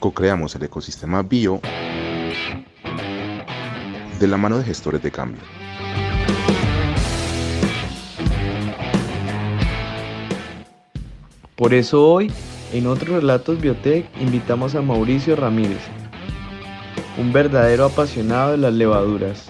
[0.00, 1.60] co-creamos el ecosistema bio
[4.18, 5.42] de la mano de gestores de cambio.
[11.54, 12.32] Por eso hoy,
[12.72, 15.82] en otros relatos Biotech, invitamos a Mauricio Ramírez,
[17.18, 19.49] un verdadero apasionado de las levaduras.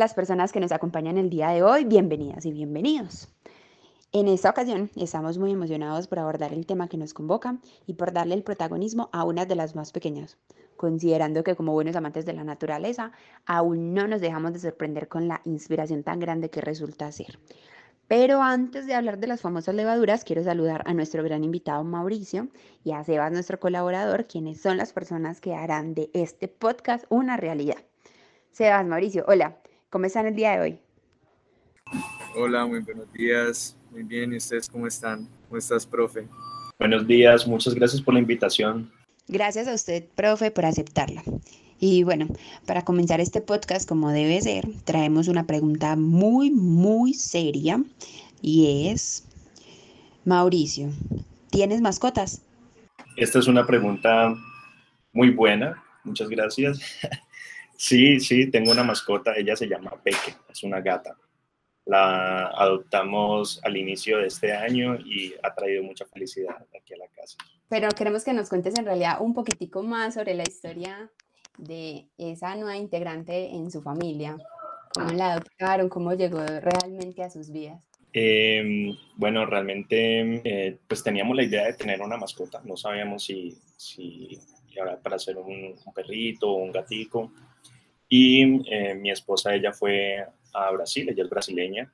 [0.00, 3.28] Las personas que nos acompañan el día de hoy, bienvenidas y bienvenidos.
[4.12, 8.10] En esta ocasión estamos muy emocionados por abordar el tema que nos convoca y por
[8.10, 10.38] darle el protagonismo a una de las más pequeñas,
[10.78, 13.12] considerando que como buenos amantes de la naturaleza,
[13.44, 17.38] aún no nos dejamos de sorprender con la inspiración tan grande que resulta ser.
[18.08, 22.48] Pero antes de hablar de las famosas levaduras, quiero saludar a nuestro gran invitado Mauricio
[22.84, 27.36] y a Sebas, nuestro colaborador, quienes son las personas que harán de este podcast una
[27.36, 27.76] realidad.
[28.50, 29.58] Sebas, Mauricio, hola,
[29.90, 30.78] ¿cómo están el día de hoy?
[32.36, 33.76] Hola, muy buenos días.
[33.90, 35.28] Muy bien, ¿y ustedes cómo están?
[35.48, 36.28] ¿Cómo estás, profe?
[36.78, 38.90] Buenos días, muchas gracias por la invitación.
[39.26, 41.22] Gracias a usted, profe, por aceptarla.
[41.80, 42.28] Y bueno,
[42.66, 47.82] para comenzar este podcast como debe ser, traemos una pregunta muy, muy seria
[48.40, 49.26] y es,
[50.24, 50.90] Mauricio,
[51.50, 52.42] ¿tienes mascotas?
[53.16, 54.34] Esta es una pregunta
[55.12, 56.80] muy buena, muchas gracias.
[57.80, 61.16] Sí, sí, tengo una mascota, ella se llama Peque, es una gata.
[61.86, 67.08] La adoptamos al inicio de este año y ha traído mucha felicidad aquí a la
[67.08, 67.38] casa.
[67.70, 71.10] Pero queremos que nos cuentes en realidad un poquitico más sobre la historia
[71.56, 74.36] de esa nueva integrante en su familia.
[74.92, 75.88] ¿Cómo la adoptaron?
[75.88, 77.82] ¿Cómo llegó realmente a sus vidas?
[78.12, 82.60] Eh, bueno, realmente eh, pues teníamos la idea de tener una mascota.
[82.62, 84.38] No sabíamos si, si
[84.78, 87.32] ahora para hacer un, un perrito o un gatico.
[88.12, 91.90] Y eh, mi esposa, ella fue a Brasil, ella es brasileña,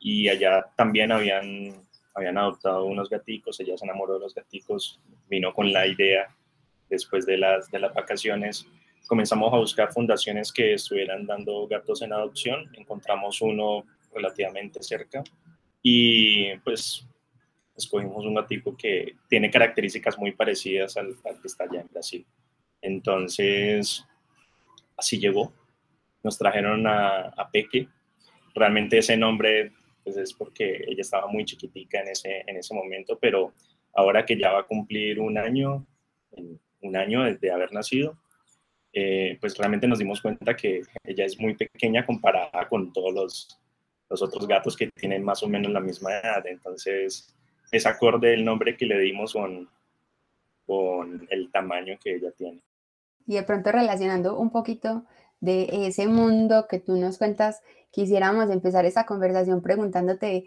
[0.00, 1.72] y allá también habían,
[2.14, 6.26] habían adoptado unos gaticos, ella se enamoró de los gaticos, vino con la idea
[6.90, 8.66] después de las, de las vacaciones.
[9.06, 15.22] Comenzamos a buscar fundaciones que estuvieran dando gatos en adopción, encontramos uno relativamente cerca
[15.80, 17.06] y pues
[17.76, 22.26] escogimos un gatico que tiene características muy parecidas al, al que está allá en Brasil.
[22.80, 24.04] Entonces,
[24.96, 25.52] así llegó.
[26.22, 27.88] Nos trajeron a, a Peque.
[28.54, 29.72] Realmente ese nombre
[30.04, 33.52] pues, es porque ella estaba muy chiquitica en ese, en ese momento, pero
[33.94, 35.86] ahora que ya va a cumplir un año,
[36.80, 38.18] un año desde haber nacido,
[38.92, 43.60] eh, pues realmente nos dimos cuenta que ella es muy pequeña comparada con todos los,
[44.10, 46.46] los otros gatos que tienen más o menos la misma edad.
[46.46, 47.34] Entonces,
[47.70, 49.68] es acorde el nombre que le dimos con,
[50.66, 52.60] con el tamaño que ella tiene.
[53.26, 55.04] Y de pronto relacionando un poquito
[55.40, 60.44] de ese mundo que tú nos cuentas, quisiéramos empezar esta conversación preguntándote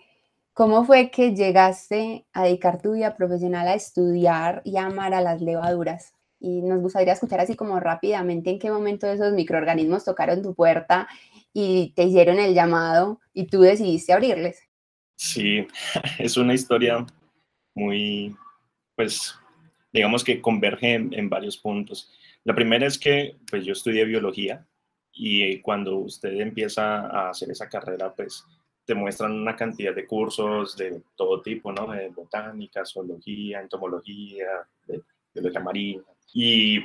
[0.54, 5.42] cómo fue que llegaste a dedicar tu vida profesional a estudiar y amar a las
[5.42, 6.14] levaduras.
[6.40, 11.10] Y nos gustaría escuchar así como rápidamente en qué momento esos microorganismos tocaron tu puerta
[11.54, 14.62] y te hicieron el llamado y tú decidiste abrirles.
[15.18, 15.68] Sí,
[16.20, 17.06] es una historia
[17.74, 18.34] muy,
[18.96, 19.36] pues,
[19.92, 22.10] digamos que converge en varios puntos.
[22.46, 24.66] La primera es que pues yo estudié biología
[25.12, 28.46] y cuando usted empieza a hacer esa carrera, pues
[28.86, 31.88] te muestran una cantidad de cursos de todo tipo, ¿no?
[31.92, 35.02] De botánica, zoología, entomología, de
[35.34, 36.04] biología marina.
[36.34, 36.82] Y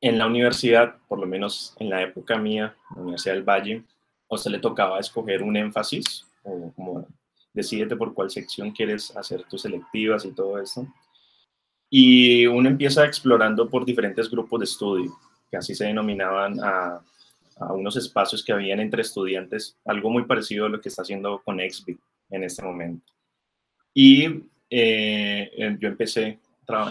[0.00, 3.84] en la universidad, por lo menos en la época mía, la Universidad del Valle,
[4.28, 7.06] a usted le tocaba escoger un énfasis, o como
[7.54, 10.86] decídete por cuál sección quieres hacer tus selectivas y todo eso.
[11.94, 15.12] Y uno empieza explorando por diferentes grupos de estudio,
[15.50, 17.02] que así se denominaban a,
[17.68, 21.60] unos espacios que habían entre estudiantes, algo muy parecido a lo que está haciendo con
[21.60, 21.98] Exby
[22.30, 23.12] en este momento.
[23.92, 26.38] Y eh, yo empecé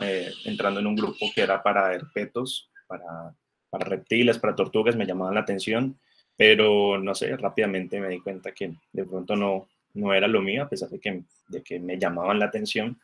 [0.03, 3.33] eh, entrando en un grupo que era para herpetos, para,
[3.71, 5.97] para reptiles, para tortugas, me llamaban la atención,
[6.37, 10.61] pero no sé, rápidamente me di cuenta que de pronto no, no era lo mío,
[10.61, 12.99] a pesar de que, de que me llamaban la atención,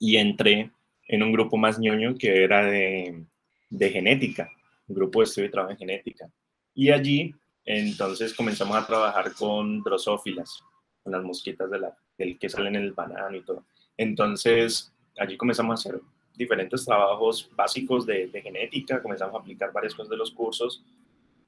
[0.00, 0.72] y entré
[1.08, 3.24] en un grupo más ñoño que era de,
[3.70, 4.50] de genética,
[4.86, 6.30] un grupo de estudio y trabajo en genética.
[6.74, 7.34] Y allí,
[7.64, 10.62] entonces, comenzamos a trabajar con drosófilas,
[11.02, 13.64] con las mosquitas de la, del que salen en el banano y todo.
[13.96, 16.00] Entonces, allí comenzamos a hacer
[16.36, 20.84] diferentes trabajos básicos de, de genética, comenzamos a aplicar varias cosas de los cursos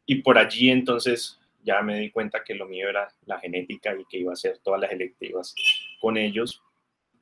[0.05, 4.05] y por allí entonces ya me di cuenta que lo mío era la genética y
[4.07, 5.55] que iba a hacer todas las electivas
[6.01, 6.61] con ellos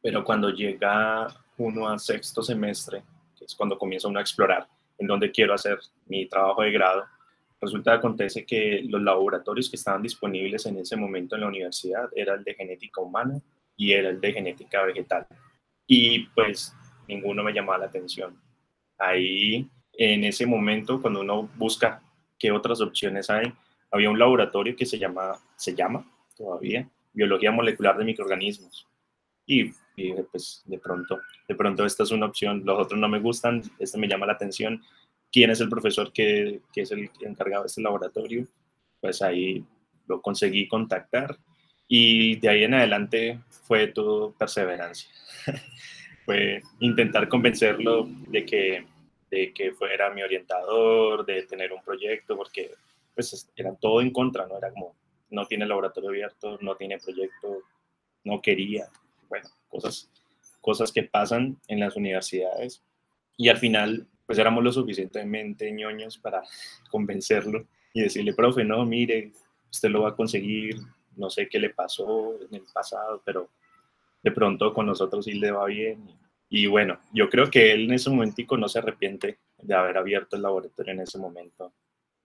[0.00, 1.26] pero cuando llega
[1.58, 3.02] uno a sexto semestre,
[3.36, 4.66] que es cuando comienza uno a explorar
[4.98, 7.04] en dónde quiero hacer mi trabajo de grado,
[7.60, 12.08] resulta que acontece que los laboratorios que estaban disponibles en ese momento en la universidad
[12.14, 13.40] era el de genética humana
[13.76, 15.26] y era el de genética vegetal.
[15.86, 16.74] Y pues
[17.06, 18.36] ninguno me llamaba la atención.
[18.98, 22.02] Ahí, en ese momento, cuando uno busca
[22.38, 23.52] qué otras opciones hay,
[23.90, 26.04] había un laboratorio que se llama, se llama
[26.36, 28.87] todavía Biología Molecular de Microorganismos.
[29.48, 29.72] Y,
[30.30, 31.18] pues de pronto,
[31.48, 34.34] de pronto esta es una opción, los otros no me gustan, este me llama la
[34.34, 34.82] atención.
[35.32, 38.46] ¿Quién es el profesor que, que es el encargado de este laboratorio?
[39.00, 39.64] Pues ahí
[40.06, 41.38] lo conseguí contactar
[41.88, 45.08] y de ahí en adelante fue todo perseverancia.
[46.26, 48.86] fue intentar convencerlo de que,
[49.30, 52.72] de que fuera mi orientador, de tener un proyecto, porque
[53.14, 54.58] pues era todo en contra, ¿no?
[54.58, 54.94] Era como,
[55.30, 57.62] no tiene laboratorio abierto, no tiene proyecto,
[58.24, 58.88] no quería,
[59.28, 60.10] bueno, cosas,
[60.60, 62.82] cosas que pasan en las universidades.
[63.36, 66.42] Y al final, pues éramos lo suficientemente ñoños para
[66.90, 69.32] convencerlo y decirle, profe, no, mire,
[69.70, 70.76] usted lo va a conseguir,
[71.16, 73.48] no sé qué le pasó en el pasado, pero
[74.22, 76.04] de pronto con nosotros sí le va bien.
[76.50, 80.36] Y, bueno, yo creo que él en ese momentico no se arrepiente de haber abierto
[80.36, 81.72] el laboratorio en ese momento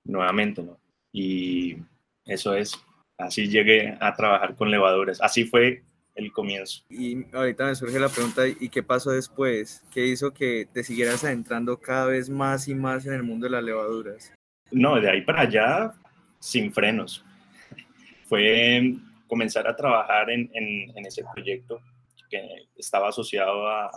[0.06, 0.78] nuevamente, ¿no?
[1.12, 1.78] Y
[2.26, 2.80] eso es,
[3.18, 5.84] así llegué a trabajar con levaduras, así fue
[6.16, 6.84] el comienzo.
[6.90, 9.84] Y ahorita me surge la pregunta, ¿y qué pasó después?
[9.92, 13.52] ¿Qué hizo que te siguieras adentrando cada vez más y más en el mundo de
[13.52, 14.34] las levaduras?
[14.72, 15.94] No, de ahí para allá,
[16.40, 17.24] sin frenos.
[18.26, 18.96] Fue
[19.28, 21.82] comenzar a trabajar en, en, ese proyecto
[22.30, 23.90] que estaba asociado a,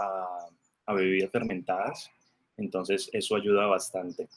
[0.86, 2.10] a, bebidas fermentadas,
[2.56, 4.28] entonces eso ayuda bastante.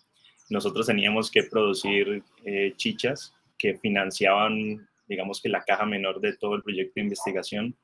[0.50, 6.56] Nosotros teníamos que producir eh, chichas que financiaban, digamos que la caja menor de todo
[6.56, 7.76] el proyecto de investigación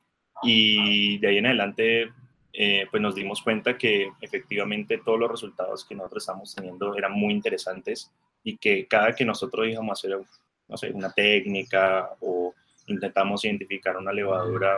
[0.43, 2.13] y de ahí en adelante
[2.53, 7.11] eh, pues nos dimos cuenta que efectivamente todos los resultados que nosotros estamos teniendo eran
[7.11, 8.11] muy interesantes
[8.43, 10.25] y que cada que nosotros íbamos a hacer,
[10.69, 12.53] no sé, una técnica o
[12.87, 14.77] intentamos identificar una levadura,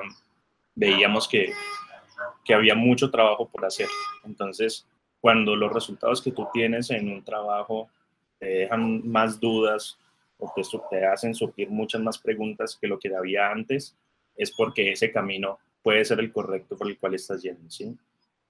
[0.73, 1.53] veíamos que,
[2.43, 3.87] que había mucho trabajo por hacer.
[4.23, 4.87] Entonces,
[5.19, 7.89] cuando los resultados que tú tienes en un trabajo
[8.39, 9.99] te dejan más dudas
[10.55, 13.95] te, te hacen surgir muchas más preguntas que lo que había antes,
[14.35, 17.69] es porque ese camino puede ser el correcto por el cual estás yendo.
[17.69, 17.97] ¿sí?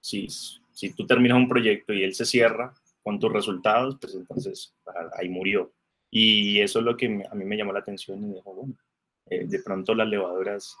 [0.00, 4.74] Si, si tú terminas un proyecto y él se cierra con tus resultados, pues entonces
[4.86, 5.72] ah, ahí murió.
[6.10, 8.74] Y eso es lo que a mí me llamó la atención y dijo, bueno,
[9.26, 10.76] eh, de pronto las levaduras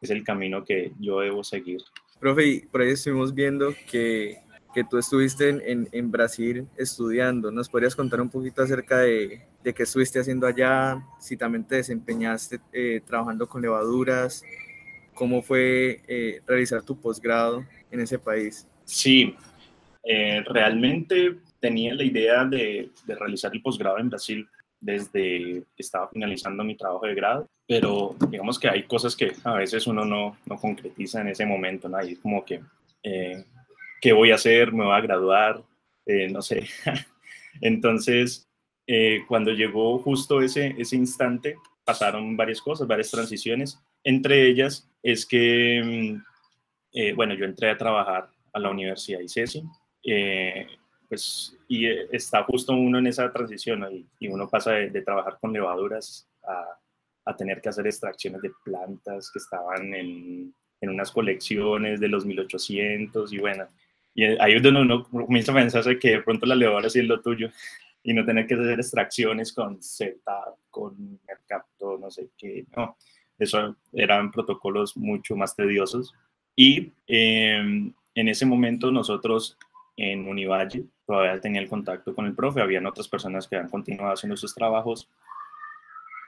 [0.00, 1.80] es el camino que yo debo seguir.
[2.18, 4.38] Profe, por ahí estuvimos viendo que,
[4.72, 7.50] que tú estuviste en, en, Brasil estudiando.
[7.50, 11.02] ¿Nos podrías contar un poquito acerca de, de qué estuviste haciendo allá?
[11.20, 14.44] Si también te desempeñaste eh, trabajando con levaduras.
[15.14, 18.66] ¿Cómo fue eh, realizar tu posgrado en ese país?
[18.84, 19.36] Sí,
[20.46, 24.48] realmente tenía la idea de, de realizar el posgrado en Brasil
[24.82, 29.54] desde que estaba finalizando mi trabajo de grado, pero digamos que hay cosas que a
[29.54, 32.00] veces uno no, no concretiza en ese momento, ¿no?
[32.00, 32.60] es como que,
[33.04, 33.44] eh,
[34.02, 34.72] ¿qué voy a hacer?
[34.72, 35.64] ¿Me voy a graduar?
[36.04, 36.66] Eh, no sé.
[37.62, 38.46] Entonces,
[38.86, 43.80] eh, cuando llegó justo ese, ese instante, pasaron varias cosas, varias transiciones.
[44.04, 46.20] Entre ellas es que,
[46.92, 49.62] mm, bueno, yo entré a trabajar a la Universidad ICESI
[51.12, 53.86] pues, y eh, está justo uno en esa transición
[54.18, 56.64] y, uno pasa de, trabajar con levaduras a,
[57.26, 62.24] a, tener que hacer extracciones de plantas que estaban en, en, unas colecciones de los
[62.24, 63.66] 1800 y bueno,
[64.14, 67.06] y ahí es donde uno comienza a pensar que de pronto la levadura sí es
[67.06, 67.50] lo tuyo
[68.02, 70.16] y no tener que hacer extracciones con Z,
[70.70, 72.96] con Mercapto, no sé qué, no,
[73.38, 76.14] eso eran protocolos mucho más tediosos.
[76.54, 79.56] Y em, en ese momento nosotros
[79.96, 84.12] en Univalle, todavía tenía el contacto con el profe, habían otras personas que han continuado
[84.12, 85.08] haciendo sus trabajos,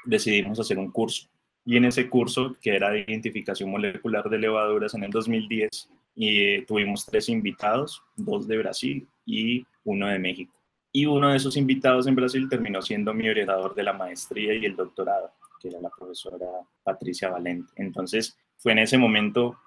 [0.05, 1.29] decidimos hacer un curso.
[1.67, 6.43] Y en ese curso, que era de identificación molecular de levaduras en el 2010, y,
[6.43, 10.55] eh, tuvimos tres invitados, dos de Brasil y uno de México.
[10.93, 14.65] Y uno de esos invitados en Brasil terminó siendo mi orientador de la maestría y
[14.65, 16.47] el doctorado, que era la profesora
[16.83, 17.73] Patricia Valente.
[17.77, 19.59] Entonces, fue en ese momento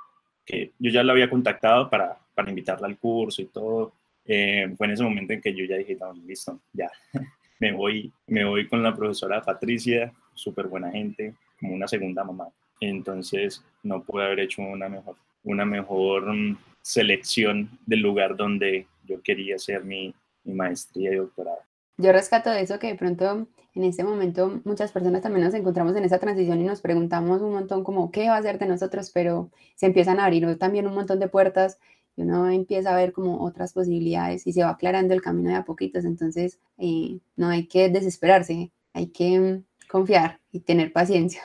[0.46, 3.94] que yo ya la había contactado para para invitarla al curso y todo.
[4.24, 6.88] Eh, fue en ese momento en que yo ya dije, no, listo, ya,
[7.60, 12.48] me voy, me voy con la profesora Patricia, súper buena gente, como una segunda mamá.
[12.80, 15.16] Entonces, no pude haber hecho una mejor,
[15.48, 20.14] una mejor mm, selección del lugar donde yo quería hacer mi,
[20.44, 21.60] mi maestría y doctorado.
[21.98, 25.96] Yo rescato de eso que de pronto en este momento muchas personas también nos encontramos
[25.96, 29.12] en esa transición y nos preguntamos un montón como qué va a ser de nosotros,
[29.14, 31.80] pero se empiezan a abrir también un montón de puertas
[32.16, 35.56] y uno empieza a ver como otras posibilidades y se va aclarando el camino de
[35.56, 41.42] a poquitos, entonces eh, no hay que desesperarse, hay que mm, confiar y tener paciencia.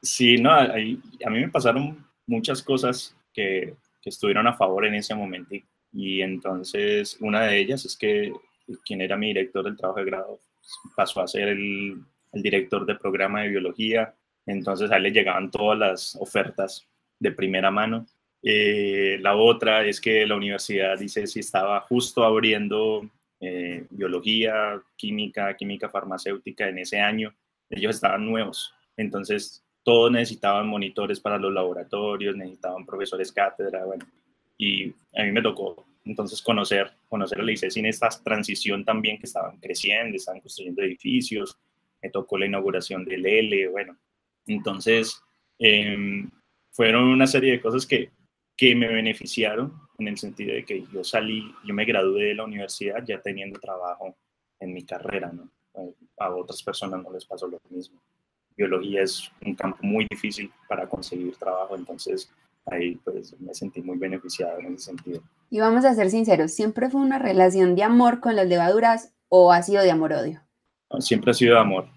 [0.00, 5.14] Sí, no, a, mí me pasaron muchas cosas que, que, estuvieron a favor en ese
[5.14, 5.54] momento
[5.92, 8.32] y, entonces una de ellas es que
[8.84, 10.40] quien era mi director del trabajo de grado
[10.96, 14.14] pasó a ser el, director de programa de biología,
[14.44, 16.86] entonces a él le llegaban todas las ofertas
[17.18, 18.06] de primera mano.
[18.42, 23.08] Eh, la otra es que la universidad dice si estaba justo abriendo
[23.40, 27.34] eh, biología, química, química farmacéutica en ese año.
[27.70, 34.04] Ellos estaban nuevos, entonces todos necesitaban monitores para los laboratorios, necesitaban profesores cátedra, bueno,
[34.58, 39.24] y a mí me tocó entonces, conocer, conocer la ICES en esta transición también que
[39.24, 41.58] estaban creciendo, estaban construyendo edificios,
[42.02, 43.96] me tocó la inauguración del L, bueno.
[44.46, 45.22] Entonces,
[45.58, 46.30] em,
[46.70, 48.10] fueron una serie de cosas que,
[48.58, 52.44] que me beneficiaron en el sentido de que yo salí, yo me gradué de la
[52.44, 54.18] universidad ya teniendo trabajo
[54.60, 55.50] en mi carrera, ¿no?
[56.18, 58.02] A otras personas no les pasó lo mismo.
[58.58, 62.30] Biología es un campo muy difícil para conseguir trabajo, entonces
[62.66, 65.22] ahí pues me sentí muy beneficiado en ese sentido.
[65.48, 69.52] Y vamos a ser sinceros, ¿siempre fue una relación de amor con las levaduras o
[69.52, 70.42] ha sido de amor-odio?
[71.00, 71.88] siempre ha sido de amor.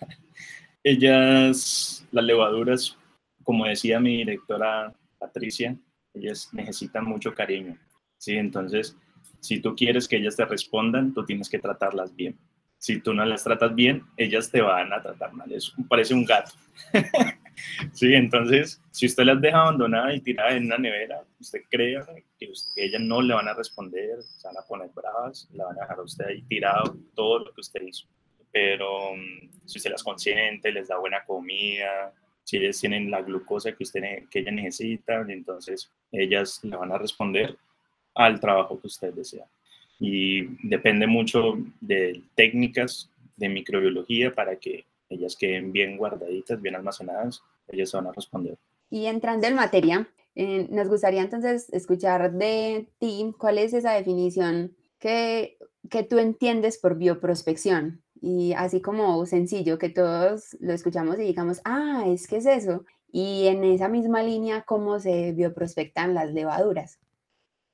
[0.82, 2.96] Ellas, las levaduras,
[3.44, 5.76] como decía mi directora Patricia,
[6.14, 7.76] ellas necesitan mucho cariño.
[8.16, 8.36] ¿sí?
[8.36, 8.96] Entonces,
[9.40, 12.38] si tú quieres que ellas te respondan, tú tienes que tratarlas bien.
[12.78, 15.50] Si tú no las tratas bien, ellas te van a tratar mal.
[15.52, 16.52] Eso parece un gato.
[17.92, 22.06] Sí, entonces, si usted las deja abandonadas y tiradas en una nevera, usted crea
[22.38, 25.82] que, ellas no le van a responder, se van a poner bravas, la van a
[25.82, 28.06] dejar a usted ahí tirado todo lo que usted hizo.
[28.52, 32.12] Pero mm, si usted las consiente, les da buena comida,
[32.44, 36.98] si ellas tienen la glucosa que, usted, que ellas necesitan, entonces ellas le van a
[36.98, 37.56] responder
[38.14, 39.46] al trabajo que usted desea.
[39.98, 47.42] Y depende mucho de técnicas de microbiología para que ellas queden bien guardaditas, bien almacenadas,
[47.68, 48.58] ellas van a responder.
[48.90, 54.76] Y entrando en materia, eh, nos gustaría entonces escuchar de ti cuál es esa definición
[54.98, 55.58] que,
[55.90, 58.02] que tú entiendes por bioprospección.
[58.20, 62.84] Y así como sencillo, que todos lo escuchamos y digamos, ah, es que es eso.
[63.10, 66.98] Y en esa misma línea, ¿cómo se bioprospectan las levaduras?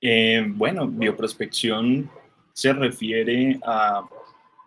[0.06, 2.10] Eh, bueno, bioprospección
[2.52, 4.06] se refiere a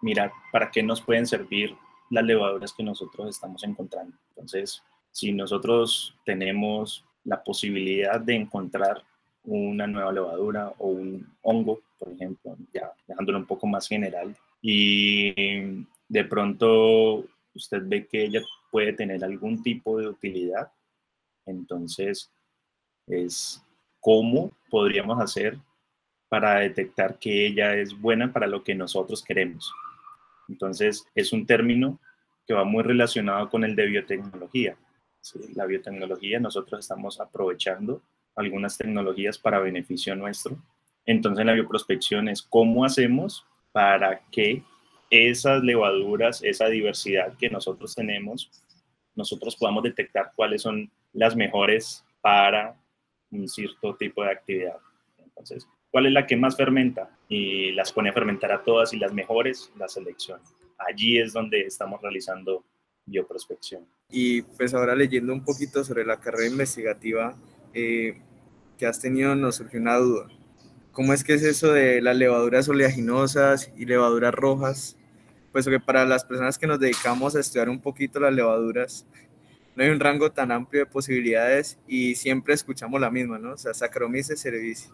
[0.02, 1.76] mirar para qué nos pueden servir
[2.10, 4.18] las levaduras que nosotros estamos encontrando.
[4.30, 9.04] Entonces, si nosotros tenemos la posibilidad de encontrar
[9.44, 15.86] una nueva levadura o un hongo, por ejemplo, ya dejándolo un poco más general, y
[16.10, 18.42] de pronto usted ve que ella
[18.72, 20.72] puede tener algún tipo de utilidad,
[21.46, 22.32] entonces
[23.06, 23.62] es
[24.00, 25.58] cómo podríamos hacer
[26.30, 29.72] para detectar que ella es buena para lo que nosotros queremos.
[30.50, 32.00] Entonces, es un término
[32.46, 34.78] que va muy relacionado con el de biotecnología.
[35.56, 38.02] La biotecnología, nosotros estamos aprovechando
[38.36, 40.58] algunas tecnologías para beneficio nuestro.
[41.06, 44.64] Entonces, la bioprospección es cómo hacemos para que
[45.10, 48.52] esas levaduras, esa diversidad que nosotros tenemos,
[49.16, 52.76] nosotros podamos detectar cuáles son las mejores para
[53.32, 54.78] un cierto tipo de actividad.
[55.18, 57.10] Entonces, ¿cuál es la que más fermenta?
[57.28, 60.42] Y las pone a fermentar a todas y las mejores las selecciona
[60.78, 62.64] allí es donde estamos realizando
[63.06, 63.86] bioprospección.
[64.10, 67.36] Y pues ahora leyendo un poquito sobre la carrera investigativa
[67.74, 68.22] eh,
[68.78, 70.28] que has tenido, nos surgió una duda.
[70.92, 74.98] ¿Cómo es que es eso de las levaduras oleaginosas y levaduras rojas?
[75.52, 79.08] Pues que para las personas que nos dedicamos a estudiar un poquito las levaduras,
[79.78, 83.52] no hay un rango tan amplio de posibilidades y siempre escuchamos la misma, ¿no?
[83.52, 84.92] O sea, Saccharomyces cerevisiae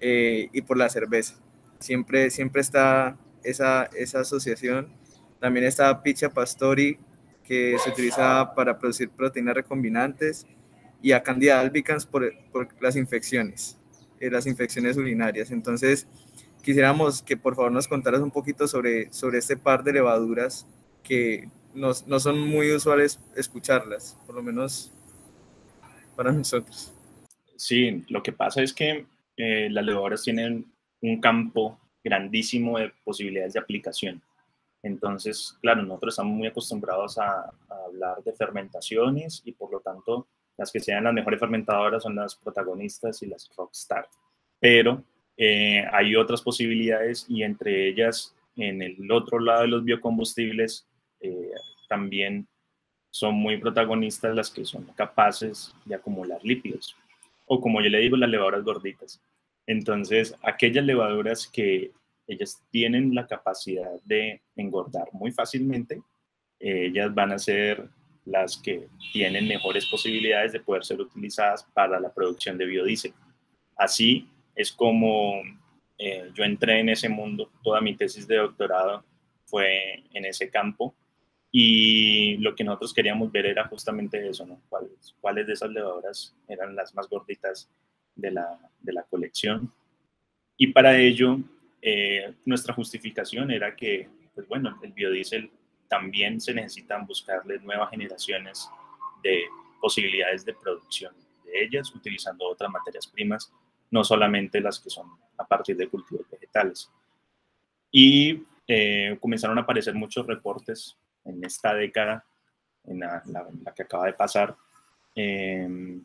[0.00, 1.36] eh, y por la cerveza.
[1.78, 4.92] Siempre, siempre está esa, esa asociación.
[5.38, 6.98] También está Picha pastori,
[7.44, 10.46] que se utiliza para producir proteínas recombinantes,
[11.00, 13.78] y a Candida albicans por, por las infecciones,
[14.18, 15.52] eh, las infecciones urinarias.
[15.52, 16.08] Entonces,
[16.60, 20.66] quisiéramos que por favor nos contaras un poquito sobre, sobre este par de levaduras
[21.04, 24.92] que no, no son muy usuales escucharlas, por lo menos
[26.16, 26.92] para nosotros.
[27.56, 30.66] Sí, lo que pasa es que eh, las levaduras tienen
[31.00, 34.22] un campo grandísimo de posibilidades de aplicación.
[34.82, 37.52] Entonces, claro, nosotros estamos muy acostumbrados a,
[37.86, 40.26] hablar de fermentaciones y por lo tanto
[40.56, 44.08] las que sean las mejores fermentadoras son las protagonistas y las rockstar.
[44.58, 45.02] Pero
[45.36, 50.86] eh, hay otras posibilidades y entre ellas en el otro lado de los biocombustibles
[51.22, 51.52] eh,
[51.88, 52.46] también
[53.10, 56.96] son muy protagonistas las que son capaces de acumular lípidos,
[57.46, 59.20] o como yo le digo, las levaduras gorditas.
[59.66, 61.92] Entonces, aquellas levaduras que
[62.26, 66.02] ellas tienen la capacidad de engordar muy fácilmente,
[66.58, 67.88] ellas van a ser
[68.24, 73.12] las que tienen mejores posibilidades de poder ser utilizadas para la producción de biodiesel.
[73.76, 75.42] Así es como
[75.98, 79.04] eh, yo entré en ese mundo, toda mi tesis de doctorado
[79.44, 80.94] fue en ese campo
[81.54, 84.62] y lo que nosotros queríamos ver era justamente eso, ¿no?
[84.70, 87.70] ¿Cuáles, cuáles de esas levaduras eran las más gorditas
[88.16, 89.70] de la, de la colección?
[90.56, 91.38] Y para ello,
[91.82, 95.50] eh, nuestra justificación era que, pues bueno, el biodiesel
[95.88, 98.70] también se necesitan buscarle nuevas generaciones
[99.22, 99.42] de
[99.78, 103.52] posibilidades de producción de ellas, utilizando otras materias primas,
[103.90, 105.06] no solamente las que son
[105.36, 106.90] a partir de cultivos vegetales.
[107.90, 112.24] Y eh, comenzaron a aparecer muchos reportes en esta década,
[112.84, 113.22] en la,
[113.74, 114.56] que acaba de pasar,
[115.14, 116.04] em,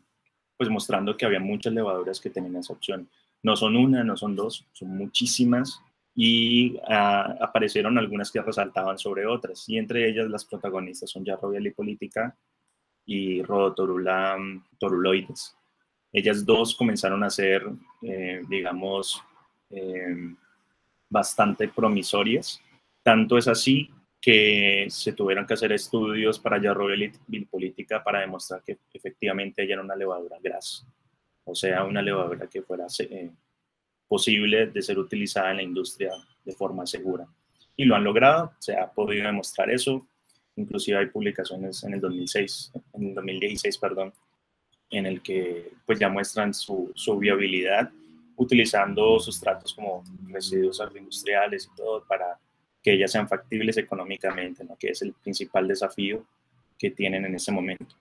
[0.56, 3.08] pues mostrando que había muchas levaduras que tenían esa opción.
[3.42, 5.80] No son una, no son dos, son muchísimas
[6.14, 11.66] y ah, aparecieron algunas que resaltaban sobre otras, y entre ellas las protagonistas son Yarrobial
[11.66, 12.36] y Política
[13.06, 14.36] y Rhodotorula
[14.78, 15.56] toruloides.
[16.12, 17.62] Ellas dos comenzaron a ser,
[18.02, 19.22] eh, digamos,
[19.70, 20.36] em,
[21.08, 22.60] bastante promisorias.
[23.02, 28.62] Tanto es así que se tuvieron que hacer estudios para Yarrobial y Política para demostrar
[28.64, 30.84] que efectivamente ella era una levadura grasa,
[31.44, 33.30] o sea, una levadura que fuera eh,
[34.08, 36.10] posible de ser utilizada en la industria
[36.44, 37.26] de forma segura.
[37.76, 40.06] Y lo han logrado, se ha podido demostrar eso.
[40.56, 44.12] Inclusive hay publicaciones en el 2006, en el 2016, perdón,
[44.90, 47.90] en el que pues ya muestran su, su viabilidad
[48.34, 52.38] utilizando sustratos como residuos agroindustriales y todo para
[52.82, 54.76] que ellas sean factibles económicamente, ¿no?
[54.78, 56.24] que es el principal desafío
[56.78, 57.96] que tienen en ese momento.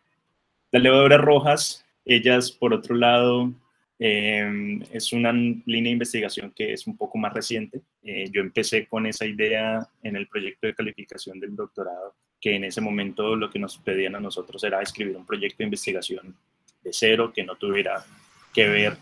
[0.71, 3.53] Las levaduras rojas, ellas por otro lado
[3.99, 7.81] Em, es una línea de investigación que es un poco más reciente.
[8.03, 12.63] Eh, yo empecé con esa idea en el proyecto de calificación del doctorado, que en
[12.63, 16.35] ese momento lo que nos pedían a nosotros era escribir un proyecto de investigación
[16.83, 18.05] de cero, que no tuviera
[18.53, 18.97] que ver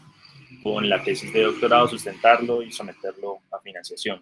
[0.64, 4.22] con la tesis de doctorado, sustentarlo y someterlo a financiación.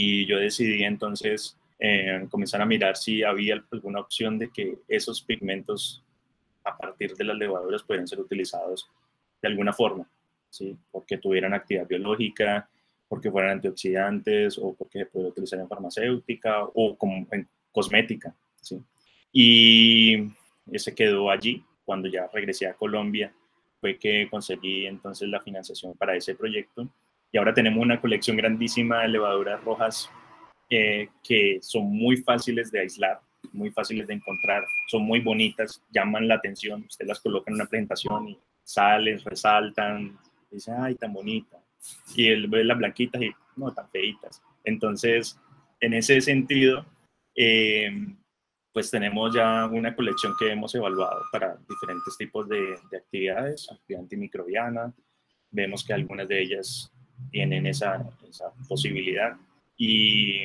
[0.00, 5.20] Y yo decidí entonces eh, comenzar a mirar si había alguna opción de que esos
[5.22, 6.04] pigmentos
[6.62, 8.88] a partir de las levaduras pueden ser utilizados
[9.42, 10.08] de alguna forma,
[10.50, 10.78] ¿sí?
[10.92, 12.70] porque tuvieran actividad biológica,
[13.08, 18.32] porque fueran antioxidantes o porque se puede utilizar en farmacéutica o como en cosmética.
[18.60, 18.80] ¿sí?
[19.32, 20.30] Y
[20.70, 21.64] ese quedó allí.
[21.84, 23.34] Cuando ya regresé a Colombia
[23.80, 26.88] fue que conseguí entonces la financiación para ese proyecto.
[27.32, 30.10] Y ahora tenemos una colección grandísima de levaduras rojas
[30.70, 33.20] eh, que son muy fáciles de aislar,
[33.52, 36.84] muy fáciles de encontrar, son muy bonitas, llaman la atención.
[36.86, 40.18] Usted las coloca en una presentación y salen, resaltan,
[40.50, 41.58] dicen, ay, tan bonita.
[42.14, 44.42] Y él ve las blanquitas y, no, tan feitas.
[44.64, 45.38] Entonces,
[45.80, 46.84] en ese sentido,
[47.34, 47.90] eh,
[48.72, 54.92] pues tenemos ya una colección que hemos evaluado para diferentes tipos de, actividades, actividad antimicrobiana,
[55.50, 56.92] vemos que algunas de ellas
[57.30, 58.04] tienen esa,
[58.68, 59.36] posibilidad
[59.76, 60.42] y,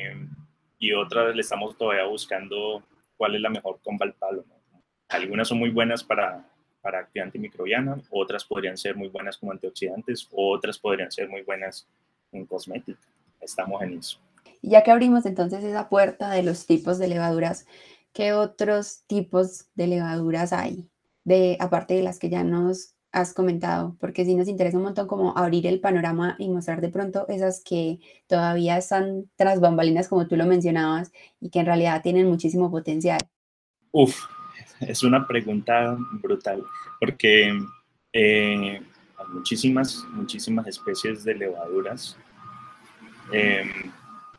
[0.78, 2.82] y, otras le estamos todavía buscando
[3.16, 4.44] cuál es la mejor con Valpalo.
[5.08, 6.44] Algunas son muy buenas para
[6.84, 11.88] para actividad antimicrobiana, otras podrían ser muy buenas como antioxidantes, otras podrían ser muy buenas
[12.30, 13.00] en cosmética.
[13.40, 14.18] Estamos en eso.
[14.60, 17.66] Ya que abrimos entonces esa puerta de los tipos de levaduras,
[18.12, 20.90] ¿qué otros tipos de levaduras hay?
[21.24, 25.06] De, aparte de las que ya nos has comentado, porque sí nos interesa un montón
[25.06, 30.26] como abrir el panorama y mostrar de pronto esas que todavía están tras bambalinas, como
[30.26, 33.20] tú lo mencionabas, y que en realidad tienen muchísimo potencial.
[33.92, 34.26] Uf,
[34.80, 36.64] es una pregunta brutal,
[36.98, 37.56] porque
[38.12, 38.82] eh,
[39.16, 42.18] hay muchísimas, muchísimas especies de levaduras
[43.30, 43.92] em,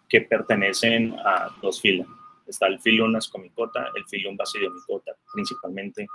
[0.09, 2.07] que pertenecen a dos filas.
[2.45, 5.13] Está el filum ascomicota, el filum basidiomicota.
[5.33, 6.05] Principalmente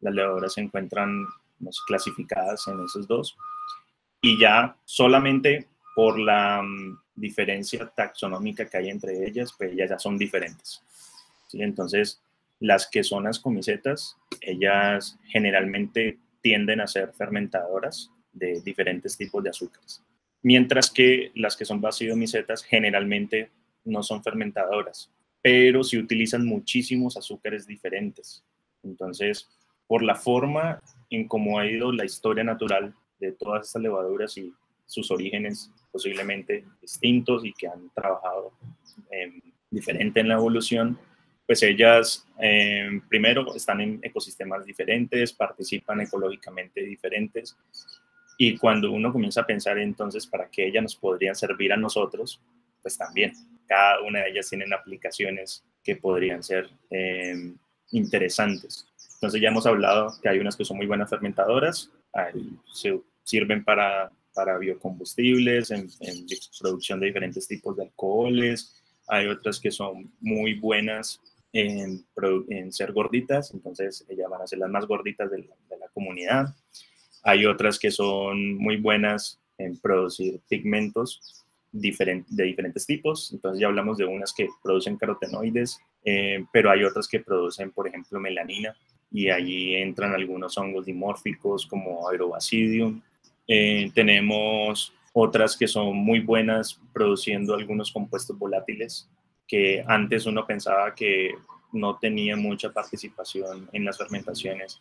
[0.00, 1.26] las levaduras se encuentran
[1.86, 3.36] clasificadas en esos dos.
[4.20, 9.98] Y ya solamente por la um, diferencia taxonómica que hay entre ellas, pues ellas ya
[9.98, 10.82] son diferentes.
[11.52, 12.20] Entonces,
[12.60, 19.50] las que son las comisetas, ellas generalmente tienden a ser fermentadoras de diferentes tipos de
[19.50, 20.02] azúcares,
[20.42, 23.50] mientras que las que son basidomicetas generalmente
[23.84, 25.10] no son fermentadoras,
[25.42, 28.44] pero sí utilizan muchísimos azúcares diferentes.
[28.82, 29.48] Entonces,
[29.86, 30.80] por la forma
[31.16, 34.52] en cómo ha ido la historia natural de todas estas levaduras y
[34.86, 38.52] sus orígenes posiblemente distintos y que han trabajado
[39.10, 39.32] eh,
[39.70, 40.98] diferente en la evolución,
[41.46, 47.56] pues ellas eh, primero están en ecosistemas diferentes, participan ecológicamente diferentes
[48.38, 52.40] y cuando uno comienza a pensar entonces para qué ellas nos podrían servir a nosotros,
[52.80, 53.32] pues también
[53.66, 57.54] cada una de ellas tienen aplicaciones que podrían ser eh,
[57.92, 58.86] interesantes.
[59.22, 61.92] Entonces ya hemos hablado que hay unas que son muy buenas fermentadoras,
[62.72, 66.26] se sirven para, para biocombustibles, en, en,
[66.60, 71.20] producción de diferentes tipos de alcoholes, hay otras que son muy buenas
[71.52, 72.04] en,
[72.48, 75.86] en ser gorditas, entonces ellas van a ser las más gorditas de la, de la
[75.94, 76.56] comunidad.
[77.22, 83.32] Hay otras que son muy buenas en producir pigmentos diferente, de diferentes tipos.
[83.32, 87.86] Entonces ya hablamos de unas que producen carotenoides, eh, pero hay otras que producen, por
[87.86, 88.76] ejemplo, melanina
[89.12, 93.00] y allí entran algunos hongos dimórficos como Aerobasidium.
[93.46, 99.08] Eh, tenemos otras que son muy buenas produciendo algunos compuestos volátiles
[99.46, 101.34] que antes uno pensaba que
[101.72, 104.80] no tenía mucha participación en las fermentaciones,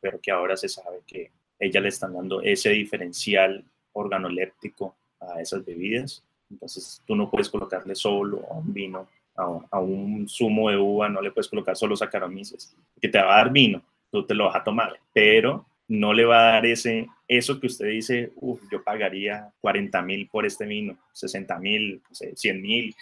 [0.00, 5.64] pero que ahora se sabe que ellas le están dando ese diferencial organoléptico a esas
[5.64, 6.24] bebidas.
[6.50, 11.20] Entonces tú no puedes colocarle solo a un vino, a, un zumo de uva, no
[11.20, 14.56] le puedes colocar solo saccharomyces, que te va a dar vino, tú te lo vas
[14.56, 18.82] a tomar, pero no le va a dar ese, eso que usted dice, uff, yo
[18.82, 22.94] pagaría 40 mil por este vino, 60 mil, 100 mil,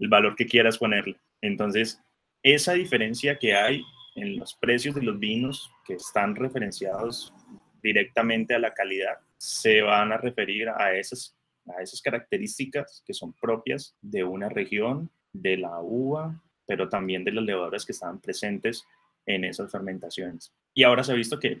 [0.00, 1.16] el valor que quieras ponerle.
[1.40, 2.00] Entonces,
[2.42, 3.82] esa diferencia que hay
[4.16, 7.32] en los precios de los vinos que están referenciados
[7.82, 13.32] directamente a la calidad, se van a referir a esas, a esas características que son
[13.34, 18.86] propias de una región, de la uva, pero también de las levaduras que estaban presentes
[19.26, 20.54] en esas fermentaciones.
[20.72, 21.60] Y ahora se ha visto que,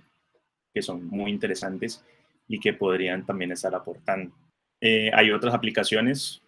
[0.72, 2.02] que son muy interesantes
[2.48, 4.34] y que podrían también estar aportando.
[4.80, 6.42] Eh, hay otras aplicaciones,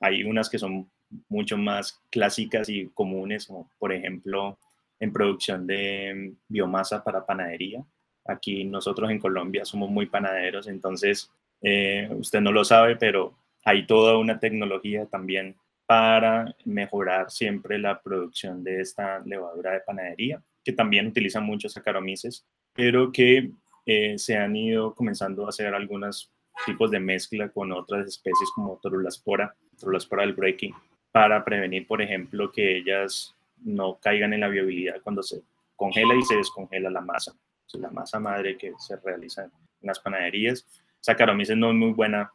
[0.00, 0.90] hay unas que son
[1.28, 4.58] mucho más clásicas y comunes, como por ejemplo
[5.00, 7.84] en producción de biomasa para panadería.
[8.26, 13.86] Aquí nosotros en Colombia somos muy panaderos, entonces eh, usted no lo sabe, pero hay
[13.86, 20.72] toda una tecnología también para mejorar siempre la producción de esta levadura de panadería, que
[20.72, 23.50] también utiliza muchos saccharomyces, pero que
[23.86, 26.30] eh, se han ido comenzando a hacer algunos
[26.64, 30.74] tipos de mezcla con otras especies como Torulaspora, Torulaspora del breaking,
[31.12, 35.42] para prevenir, por ejemplo, que ellas no caigan en la viabilidad cuando se
[35.76, 37.34] congela y se descongela la masa
[37.78, 39.50] la masa madre que se realiza en
[39.82, 40.66] las panaderías.
[41.00, 42.32] Saccharomyces no es muy buena,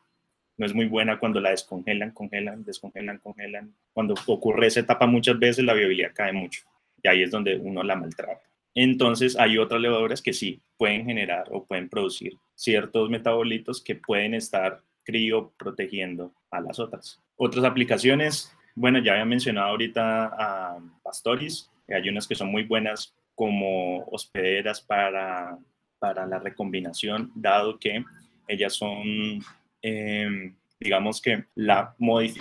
[0.60, 3.74] no es muy buena cuando la descongelan, congelan, descongelan, congelan.
[3.94, 6.64] Cuando ocurre esa etapa muchas veces la viabilidad cae mucho
[7.02, 8.42] y ahí es donde uno la maltrata.
[8.76, 14.34] Entonces hay otras levaduras que sí pueden generar o pueden producir ciertos metabolitos que pueden
[14.34, 17.22] estar crío protegiendo a las otras.
[17.38, 23.16] Otras aplicaciones, bueno, ya había mencionado ahorita a Pastoris, hay unas que son muy buenas
[23.34, 25.58] como hospederas para,
[26.00, 28.04] para la recombinación, dado que
[28.50, 29.40] ellas son,
[29.82, 31.96] em, digamos que la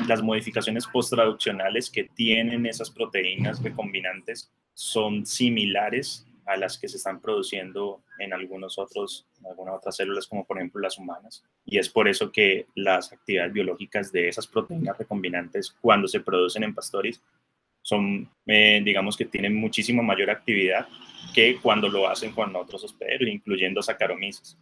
[0.06, 7.20] las modificaciones post-traduccionales que tienen esas proteínas recombinantes son similares a las que se están
[7.20, 11.44] produciendo en algunos otros, algunas otras células, como por ejemplo las humanas.
[11.66, 16.64] Y es por eso que las actividades biológicas de esas proteínas recombinantes, cuando se producen
[16.64, 17.22] en pastores,
[17.82, 20.88] son, eh, digamos que tienen muchísima mayor actividad
[21.34, 24.58] que cuando lo hacen con otros hospederos, incluyendo Saccharomyces.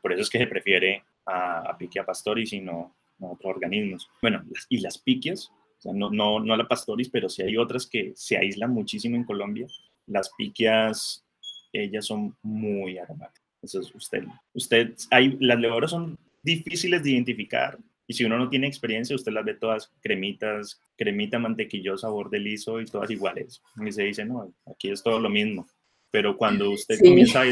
[0.00, 4.08] por eso es que se prefiere a, a Piquia pastoris y no a otros organismos.
[4.22, 5.50] Bueno, y las piquias,
[5.84, 9.66] no, no, no la pastoris, pero sí hay otras que se aíslan muchísimo en Colombia.
[10.06, 11.24] Las piquias,
[11.72, 13.44] ellas son muy aromáticas.
[13.62, 18.66] Entonces, usted, usted, hay, las levaduras son difíciles de identificar, y si uno no tiene
[18.66, 23.62] experiencia, usted las ve todas cremitas, cremita mantequillosa, borde liso y todas iguales.
[23.84, 25.66] Y se dice, no, aquí es todo lo mismo.
[26.10, 27.42] Pero cuando usted comienza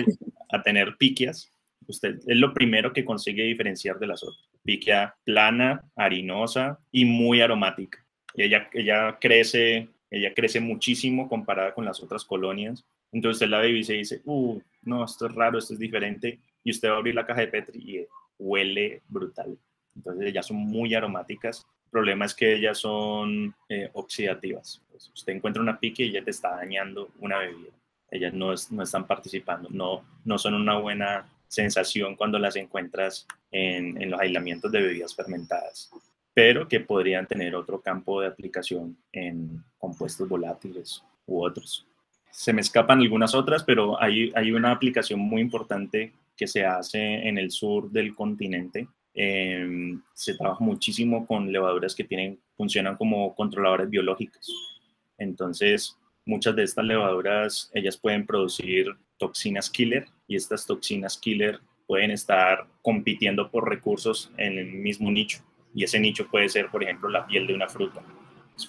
[0.51, 1.51] a, tener piquias,
[1.87, 4.49] usted es lo primero que consigue diferenciar de las otras.
[4.63, 8.05] Piquia plana, harinosa y muy aromática.
[8.35, 12.85] Ella, ella, crece, ella crece muchísimo comparada con las otras colonias.
[13.13, 16.41] Entonces la ve se dice, uh, no, esto es raro, esto es diferente.
[16.65, 18.07] Y usted va a abrir la caja de Petri y
[18.39, 19.57] huele brutal.
[19.95, 21.65] Entonces ellas son muy aromáticas.
[21.85, 24.83] El problema es que ellas son eh, oxidativas.
[24.91, 27.71] Pues, usted encuentra una pique y ya te está dañando una bebida.
[28.11, 34.11] Ellas no, no están participando, no, no son una buena sensación cuando las encuentras en,
[34.11, 35.91] los aislamientos de bebidas fermentadas,
[36.33, 41.87] pero que podrían tener otro campo de aplicación en compuestos volátiles u otros.
[42.31, 47.29] Se me escapan algunas otras, pero hay, hay una aplicación muy importante que se hace
[47.29, 53.35] en el sur del continente Em, se trabaja muchísimo con levaduras que tienen, funcionan como
[53.35, 54.81] controladores biológicos.
[55.17, 58.89] Entonces, muchas de estas levaduras, ellas pueden producir
[59.19, 65.41] toxinas killer y estas toxinas killer pueden estar compitiendo por recursos en el mismo nicho.
[65.75, 68.03] Y ese nicho puede ser, por ejemplo, la piel de una fruta.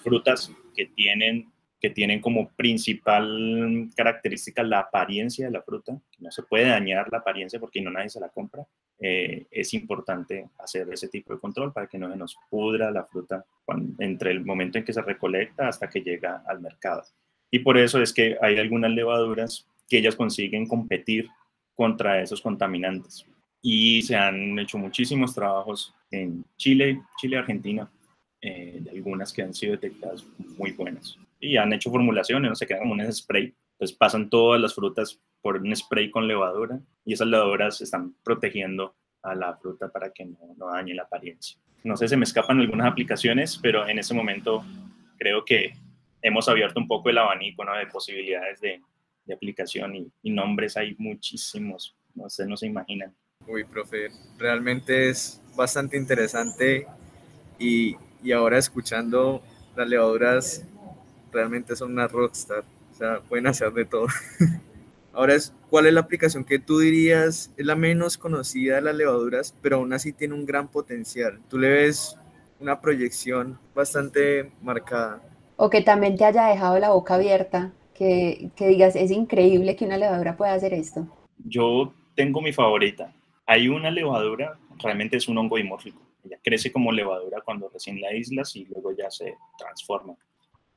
[0.02, 6.42] frutas que tienen, que tienen como principal característica la apariencia de la fruta, no se
[6.42, 8.66] puede dañar la apariencia porque no nadie se la compra.
[8.98, 13.04] Eh, es importante hacer ese tipo de control para que no se nos pudra la
[13.04, 13.44] fruta
[13.98, 17.04] entre el momento en que se recolecta hasta que llega al mercado.
[17.50, 21.28] Y por eso es que hay algunas levaduras que ellas consiguen competir
[21.74, 23.26] contra esos contaminantes.
[23.62, 27.90] Y se han hecho muchísimos trabajos en Chile, Chile, Argentina,
[28.40, 30.24] eh, de algunas que han sido detectadas
[30.56, 31.18] muy buenas.
[31.40, 33.54] Y han hecho formulaciones, no se quedan como un spray.
[33.72, 38.94] Entonces pasan todas las frutas por un spray con levadura y esas levaduras están protegiendo
[39.22, 41.58] a la fruta para que no, no dañe la apariencia.
[41.84, 44.64] No sé, se me escapan algunas aplicaciones, pero en ese momento
[45.18, 45.74] creo que
[46.22, 48.80] hemos abierto un poco el abanico de posibilidades de,
[49.26, 53.14] de aplicación y, y, nombres hay muchísimos, no sé, no se imaginan.
[53.46, 54.08] Uy, profe,
[54.38, 56.86] realmente es bastante interesante
[57.58, 59.42] y, y ahora escuchando
[59.76, 60.64] las levaduras
[61.32, 64.06] realmente son una rockstar, o sea, pueden hacer de todo.
[65.12, 68.94] ahora es, ¿cuál es la aplicación que tú dirías es la menos conocida de las
[68.94, 71.40] levaduras, pero aún así tiene un gran potencial?
[71.48, 72.16] Tú le ves
[72.60, 75.20] una proyección bastante marcada.
[75.56, 79.84] O que también te haya dejado la boca abierta que, que, digas, es increíble que
[79.84, 81.06] una levadura pueda hacer esto?
[81.38, 83.12] Yo tengo mi favorita.
[83.46, 86.00] Hay una levadura, realmente es un hongo dimórfico.
[86.24, 90.16] Ella crece como levadura cuando recién la aíslas y luego ya se transforma.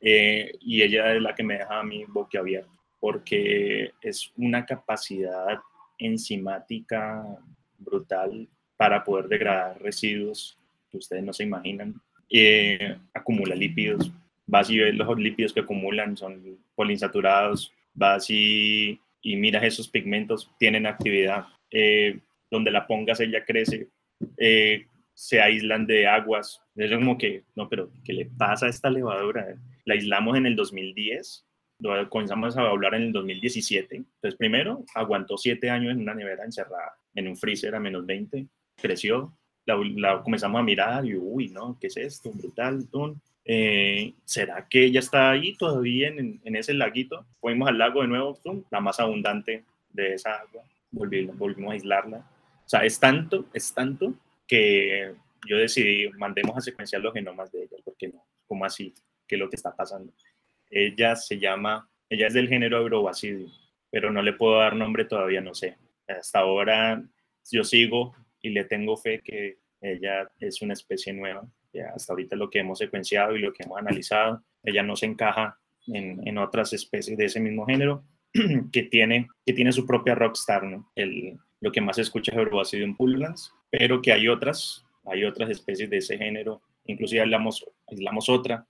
[0.02, 5.60] Eh, y ella es la que me deja a mí boquiabierto, porque es una capacidad
[5.98, 7.24] enzimática
[7.78, 10.58] brutal para poder degradar residuos
[10.90, 12.02] que ustedes no se imaginan.
[12.30, 14.12] Eh, acumula lípidos,
[14.50, 20.52] vas y ves los lípidos que acumulan, son poliinsaturados, vas y, y miras esos pigmentos,
[20.58, 21.46] tienen actividad.
[21.72, 22.20] Eh,
[22.52, 23.90] donde la pongas, ella crece,
[24.38, 26.62] eh, se aíslan de aguas.
[26.76, 29.56] Es como que, no, pero ¿qué le pasa a esta levadura?
[29.86, 31.46] La aislamos en el 2010,
[31.80, 33.98] lo comenzamos a hablar en el 2017.
[33.98, 38.48] Entonces, primero, aguantó siete años en una nevera encerrada, en un freezer a menos 20,
[38.82, 42.32] creció, la, la comenzamos a mirar y, uy, no, ¿qué es esto?
[42.34, 43.22] Brutal, tun.
[43.52, 47.26] Eh, ¿Será que ella está ahí todavía en, ese laguito?
[47.42, 52.18] Fuimos al lago de nuevo, la más abundante de esa agua, volvimos, volvimos a aislarla.
[52.20, 54.14] O sea, es tanto, es tanto
[54.46, 55.16] que
[55.48, 58.94] yo decidí, mandemos a secuenciar los genomas de ella, porque no, ¿cómo así?
[59.28, 60.14] ¿Qué es lo que está pasando?
[60.70, 63.52] Ella se llama, ella es del género Eurobacidium,
[63.90, 65.76] pero no le puedo dar nombre todavía, no sé.
[66.08, 67.04] Hasta ahora
[67.52, 71.48] yo sigo y le tengo fe que ella es una especie nueva
[71.94, 75.58] hasta ahorita lo que hemos secuenciado y lo que hemos analizado, ella no se encaja
[75.88, 78.04] en, en otras especies de ese mismo género
[78.72, 80.92] que tiene, que tiene su propia rockstar, ¿no?
[80.96, 85.50] El, lo que más se escucha es Eurobasidium pullulans, pero que hay otras, hay otras
[85.50, 88.66] especies de ese género, inclusive hablamos, aislamos otra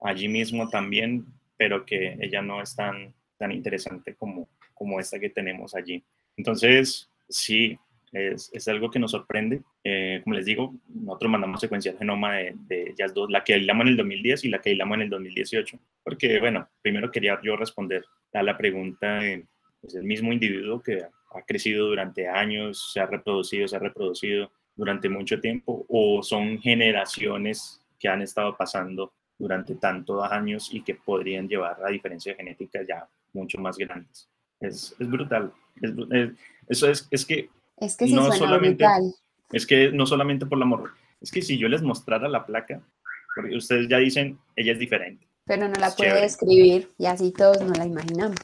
[0.00, 1.24] allí mismo también,
[1.56, 6.04] pero que ella no es tan, tan interesante como, como esta que tenemos allí.
[6.36, 7.78] Entonces, sí,
[8.14, 9.62] es, es, algo que nos sorprende.
[9.82, 13.86] Eh, como les digo, nosotros mandamos secuenciar genoma de, de ellas dos, la que aislamos
[13.86, 17.56] en el 2010 y la que aislamos en el 2018, porque, bueno, primero quería yo
[17.56, 19.44] responder a la pregunta de
[19.80, 24.50] pues, el mismo individuo que ha crecido durante años, se ha reproducido, se ha reproducido
[24.76, 30.94] durante mucho tiempo, o son generaciones que han estado pasando durante tantos años y que
[30.94, 34.28] podrían llevar a diferencias genéticas ya mucho más grandes.
[34.60, 35.52] Es, es brutal.
[35.82, 36.30] Es, es,
[36.68, 39.14] eso es, es que es que sí no suena solamente, brutal.
[39.52, 42.82] Es que no solamente por la morra, es que si yo les mostrara la placa,
[43.34, 45.26] porque ustedes ya dicen, ella es diferente.
[45.44, 46.22] Pero no la Es puede chévere.
[46.26, 48.38] describir y así todos nos la imaginamos.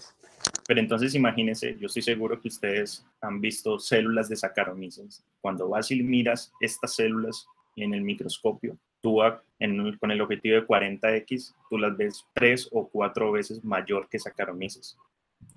[0.67, 5.25] Pero entonces imagínense, yo estoy seguro que ustedes han visto células de Saccharomyces.
[5.41, 9.19] Cuando vas y miras estas células en el microscopio, tú
[9.59, 14.19] en- con el objetivo de 40x, tú las ves tres o cuatro veces mayor que
[14.19, 14.97] Saccharomyces.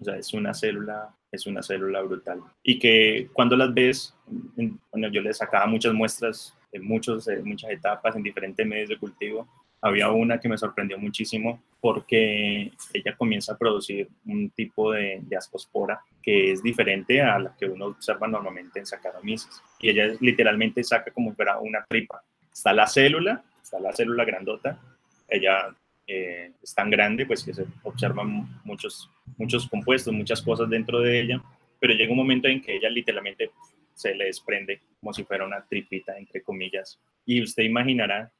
[0.01, 2.41] O sea, es una célula, es una célula brutal.
[2.63, 4.15] Y que cuando las ves,
[4.57, 8.89] en- bueno, yo les sacaba muchas muestras de muchos, de muchas etapas en diferentes medios
[8.89, 9.47] de cultivo.
[9.81, 15.35] Había una que me sorprendió muchísimo porque ella comienza a producir un tipo de, de
[15.35, 19.61] ascospora que es diferente a la que uno observa normalmente en Saccharomyces.
[19.79, 22.23] Y ella literalmente saca como si fuera una tripa.
[22.51, 24.79] Está la célula, está la célula grandota,
[25.27, 25.75] ella
[26.07, 31.21] eh, es tan grande pues que se observan muchos, muchos compuestos, muchas cosas dentro de
[31.21, 31.43] ella,
[31.79, 33.51] pero llega un momento en que ella literalmente
[33.93, 36.99] se le desprende como si fuera una tripita, entre comillas.
[37.25, 38.31] Y usted imaginará,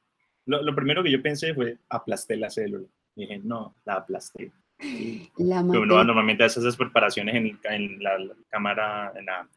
[0.46, 2.86] lo, lo primero que yo pensé fue aplasté la célula.
[3.14, 4.52] dije, no, la aplasté.
[5.38, 9.48] La Uno normalmente hace esas preparaciones en, en la, la cámara, en la,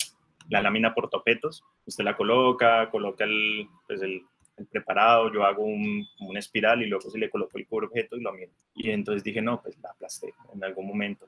[0.50, 1.64] la lámina por topetos.
[1.86, 4.24] Usted la coloca, coloca el, pues el,
[4.58, 8.18] el preparado, yo hago un, una espiral y luego se le coloco el cubre objeto
[8.18, 8.52] y lo mido.
[8.74, 11.28] Y entonces dije, no, pues la aplasté en algún momento.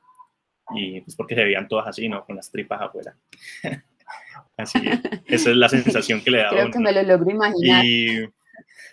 [0.75, 2.25] Y pues porque se veían todas así, ¿no?
[2.25, 3.15] Con las tripas afuera.
[4.57, 4.79] así,
[5.27, 6.73] esa es la sensación que le da Creo uno.
[6.73, 7.85] que me lo logro imaginar.
[7.85, 8.29] Y, y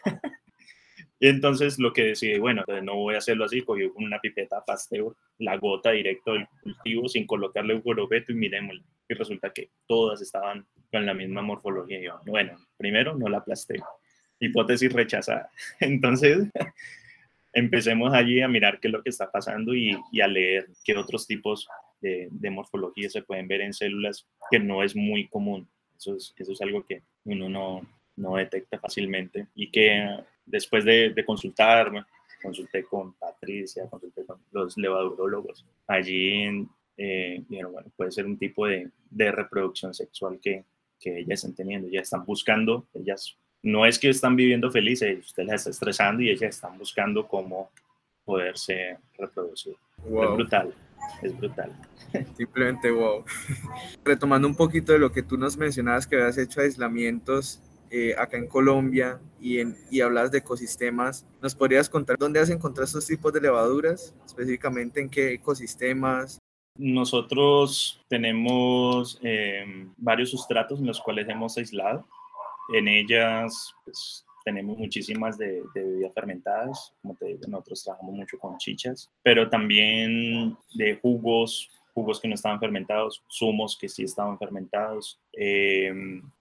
[1.28, 4.64] entonces lo que decidí, bueno, entonces no voy a hacerlo así, cogí con una pipeta
[4.64, 8.82] Pasteur, la gota directo del cultivo sin colocarle un curobeto y miremosla.
[9.08, 12.00] Y resulta que todas estaban con la misma morfología.
[12.00, 13.80] Y yo, bueno, primero no la aplasté.
[14.40, 15.50] Hipótesis rechazada.
[15.80, 16.48] Entonces
[17.52, 21.26] empecemos allí a mirar qué es lo que está pasando y, a leer qué otros
[21.26, 21.68] tipos
[22.00, 25.68] de, de morfología se pueden ver en células que no es muy común.
[25.96, 27.82] Eso es, algo que uno
[28.16, 31.90] no, detecta fácilmente y que después de, de consultar,
[32.42, 38.90] consulté con Patricia, consulté con los levadurólogos, allí eh, bueno, puede ser un tipo de,
[39.10, 40.64] de reproducción sexual que,
[40.98, 45.42] que ellas están teniendo, ya están buscando, ellas no es que están viviendo felices, usted
[45.42, 47.72] las está estresando y ellas están buscando cómo
[48.24, 49.74] poderse reproducir.
[49.98, 50.72] Es brutal,
[51.20, 51.72] es brutal.
[52.36, 53.24] simplemente wow.
[54.04, 58.36] Retomando un poquito de lo que tú nos mencionabas, que habías hecho aislamientos eh, acá
[58.36, 63.06] en Colombia y, en, y hablas de ecosistemas, ¿nos podrías contar dónde has encontrado estos
[63.06, 64.14] tipos de levaduras?
[64.24, 66.38] Específicamente en qué ecosistemas.
[66.78, 72.06] Nosotros tenemos eh, varios sustratos en los cuales hemos aislado.
[72.74, 78.38] En ellas pues, tenemos muchísimas de, de, bebidas fermentadas, como te digo, nosotros trabajamos mucho
[78.38, 84.38] con chichas, pero también de jugos, jugos que no estaban fermentados, zumos que sí estaban
[84.38, 85.18] fermentados.
[85.32, 85.92] Eh,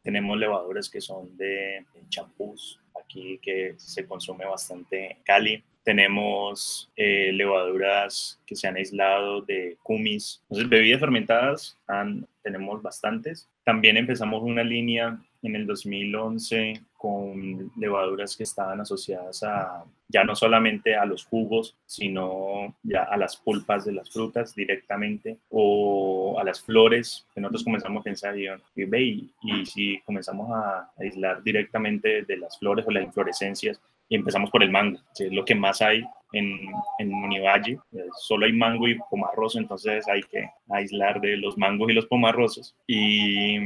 [0.04, 5.64] tenemos levaduras que son de champús, aquí que se consume bastante en Cali.
[5.84, 10.42] Tenemos eh, levaduras que se han aislado de kumis.
[10.44, 13.48] Entonces, bebidas fermentadas han, tenemos bastantes.
[13.64, 20.36] También empezamos una línea en el 2011 con levaduras que estaban asociadas a ya no
[20.36, 26.44] solamente a los jugos, sino ya a las pulpas de las frutas directamente o a
[26.44, 32.24] las flores, que nosotros comenzamos a pensar, y, y, y si comenzamos a aislar directamente
[32.24, 35.56] de las flores o las inflorescencias, y empezamos por el mango, que es lo que
[35.56, 36.60] más hay en,
[37.00, 37.80] en Univalle.
[38.20, 42.76] Solo hay mango y pomarroso, entonces hay que aislar de los mangos y los pomarrosos.
[42.86, 43.58] Y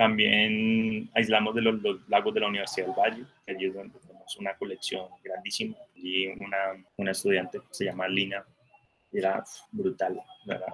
[0.00, 3.98] también aislamos de los, los, lagos de la Universidad del Valle, que allí es donde
[3.98, 5.76] tenemos una colección grandísima.
[5.94, 8.42] Y una, una estudiante se llama Lina,
[9.12, 10.64] era brutal, era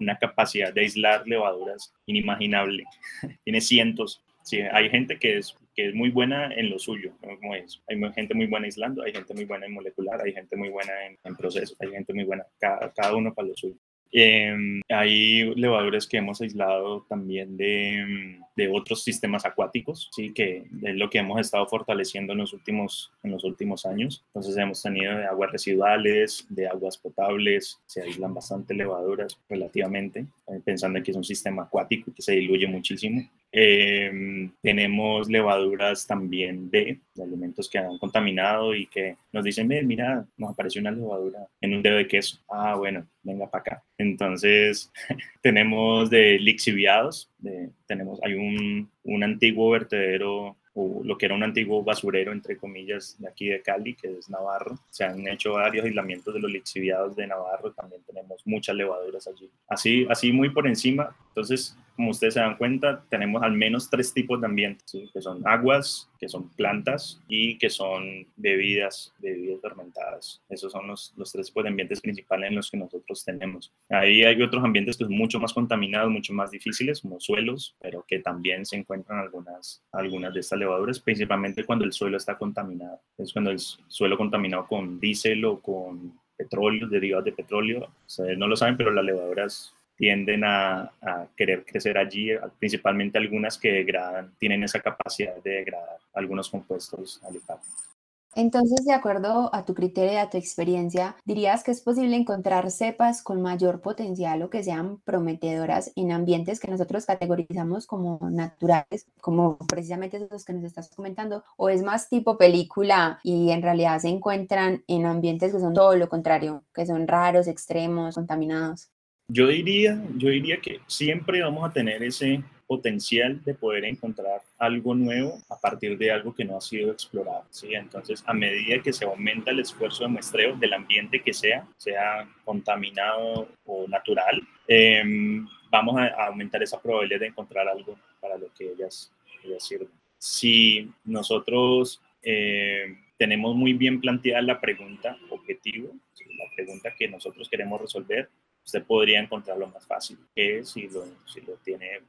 [0.00, 2.82] una capacidad de aislar levaduras inimaginable.
[3.44, 4.20] Tiene cientos.
[4.42, 7.38] Sí, hay gente que es, que es muy buena en lo suyo, ¿no?
[7.38, 7.80] como es.
[7.86, 11.06] Hay gente muy buena aislando, hay gente muy buena en molecular, hay gente muy buena
[11.06, 13.76] en, en procesos, hay gente muy buena, cada, cada uno para lo suyo.
[14.12, 20.32] Eh, hay levaduras que hemos aislado también de, de, otros sistemas acuáticos, ¿sí?
[20.34, 24.22] que es lo que hemos estado fortaleciendo en los, últimos, en los últimos años.
[24.28, 30.60] Entonces hemos tenido de aguas residuales, de aguas potables, se aíslan bastante levaduras relativamente, eh,
[30.62, 33.26] pensando en que es un sistema acuático que se diluye muchísimo.
[33.52, 40.26] Eh, tenemos levaduras también de, de, alimentos que han contaminado y que nos dicen, mira,
[40.38, 42.38] nos apareció una levadura en un dedo de queso.
[42.48, 43.84] Ah, bueno, venga para acá.
[43.98, 44.90] Entonces,
[45.42, 51.42] tenemos de lixiviados, de, tenemos, hay un, un antiguo vertedero o lo que era un
[51.42, 54.78] antiguo basurero, entre comillas, de aquí de Cali, que es Navarro.
[54.90, 59.50] Se han hecho varios aislamientos de los lixiviados de Navarro, también tenemos muchas levaduras allí.
[59.68, 64.12] Así, así muy por encima, entonces, como ustedes se dan cuenta, tenemos al menos tres
[64.12, 70.42] tipos de ambientes, que son aguas, que son plantas y que son bebidas, bebidas fermentadas.
[70.48, 73.72] Esos son los, los tres tipos de ambientes principales en los que nosotros tenemos.
[73.88, 78.04] Ahí hay otros ambientes que son mucho más contaminados, mucho más difíciles, como suelos, pero
[78.06, 83.00] que también se encuentran algunas, algunas de estas levaduras, principalmente cuando el suelo está contaminado.
[83.18, 87.88] Es cuando el suelo contaminado con diésel o con petróleo, derivados de petróleo.
[88.06, 90.90] Ustedes no lo saben, pero las levaduras tienden a,
[91.36, 97.88] querer crecer allí, principalmente algunas que degradan, tienen esa capacidad de degradar algunos compuestos alifáticos.
[98.34, 102.68] Entonces, de acuerdo a tu criterio y a tu experiencia, ¿dirías que es posible encontrar
[102.72, 109.06] cepas con mayor potencial o que sean prometedoras en ambientes que nosotros categorizamos como naturales,
[109.20, 111.44] como precisamente esos que nos estás comentando?
[111.56, 115.94] ¿O es más tipo película y en realidad se encuentran en ambientes que son todo
[115.94, 118.91] lo contrario, que son raros, extremos, contaminados?
[119.34, 124.94] Yo diría, yo diría que siempre vamos a tener ese potencial de poder encontrar algo
[124.94, 127.46] nuevo a partir de algo que no ha sido explorado.
[127.48, 127.72] ¿sí?
[127.72, 132.28] Entonces, a medida que se aumenta el esfuerzo de muestreo del ambiente que sea, sea
[132.44, 138.70] contaminado o natural, em, vamos a, aumentar esa probabilidad de encontrar algo para lo que
[138.72, 139.10] ellas,
[139.42, 139.88] ellas sirven.
[140.18, 145.90] Si nosotros eh, tenemos muy bien planteada la pregunta objetivo,
[146.36, 148.28] la pregunta que nosotros queremos resolver,
[148.64, 152.02] usted podría encontrarlo más fácil que si lo, si lo tiene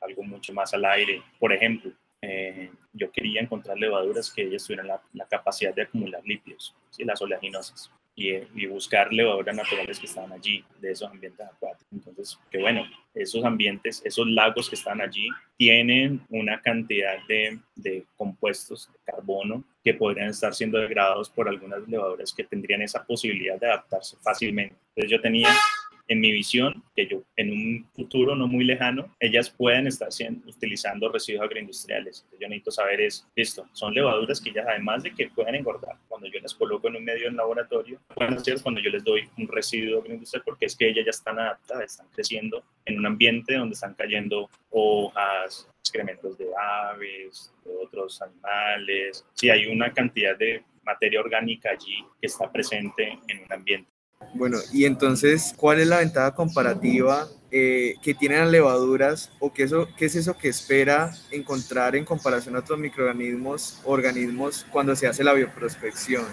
[0.00, 1.22] algo mucho más al aire.
[1.38, 6.22] Por ejemplo, eh, yo quería encontrar levaduras que ellas tuvieran la, la capacidad de acumular
[6.24, 7.04] lípidos, ¿sí?
[7.04, 11.92] las oleaginosas y, buscar levaduras naturales que estaban allí, de esos ambientes acuáticos.
[11.92, 12.84] Entonces, que bueno,
[13.14, 19.64] esos ambientes, esos lagos que están allí, tienen una cantidad de, de compuestos de carbono
[19.82, 24.76] que podrían estar siendo degradados por algunas levaduras que tendrían esa posibilidad de adaptarse fácilmente.
[24.88, 25.48] Entonces yo tenía
[26.12, 30.08] en mi visión, que yo en un futuro no muy lejano, ellas pueden estar
[30.46, 32.26] utilizando residuos agroindustriales.
[32.38, 36.28] yo necesito saber es, esto, son levaduras que ellas además de que puedan engordar, cuando
[36.28, 39.48] yo las coloco en un medio en laboratorio, pueden hacer cuando yo les doy un
[39.48, 43.74] residuo agroindustrial porque es que ellas ya están adaptadas, están creciendo en un ambiente donde
[43.74, 49.24] están cayendo hojas, excrementos de aves, de otros animales.
[49.34, 53.90] Sí, hay una cantidad de materia orgánica allí que está presente en un ambiente.
[54.34, 59.64] Bueno, y entonces, ¿cuál es la ventaja comparativa eh, que tienen las levaduras o qué,
[59.64, 65.06] eso, qué es eso que espera encontrar en comparación a otros microorganismos, organismos cuando se
[65.06, 66.24] hace la bioprospección?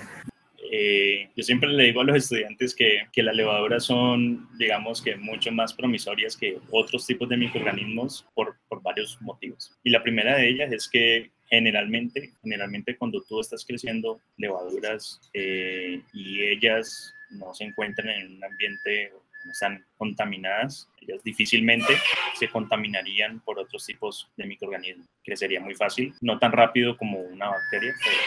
[0.71, 5.15] Eh, yo siempre le digo a los estudiantes que, que, las levaduras son, digamos que,
[5.15, 9.77] mucho más promisorias que otros tipos de microorganismos por, por varios motivos.
[9.83, 16.01] Y la primera de ellas es que generalmente, generalmente cuando tú estás creciendo levaduras eh,
[16.13, 19.11] y ellas no se encuentran en un ambiente
[19.45, 21.93] no están contaminadas, ellas difícilmente
[22.35, 25.07] se contaminarían por otros tipos de microorganismos.
[25.23, 28.17] Crecería muy fácil, no tan rápido como una bacteria, pero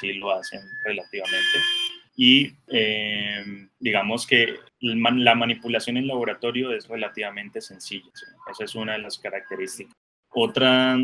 [0.00, 1.58] sí lo hacen relativamente.
[2.16, 8.10] Y eh, digamos que la manipulación en laboratorio es relativamente sencilla.
[8.50, 9.92] Esa es una de las características.
[10.30, 10.96] Otra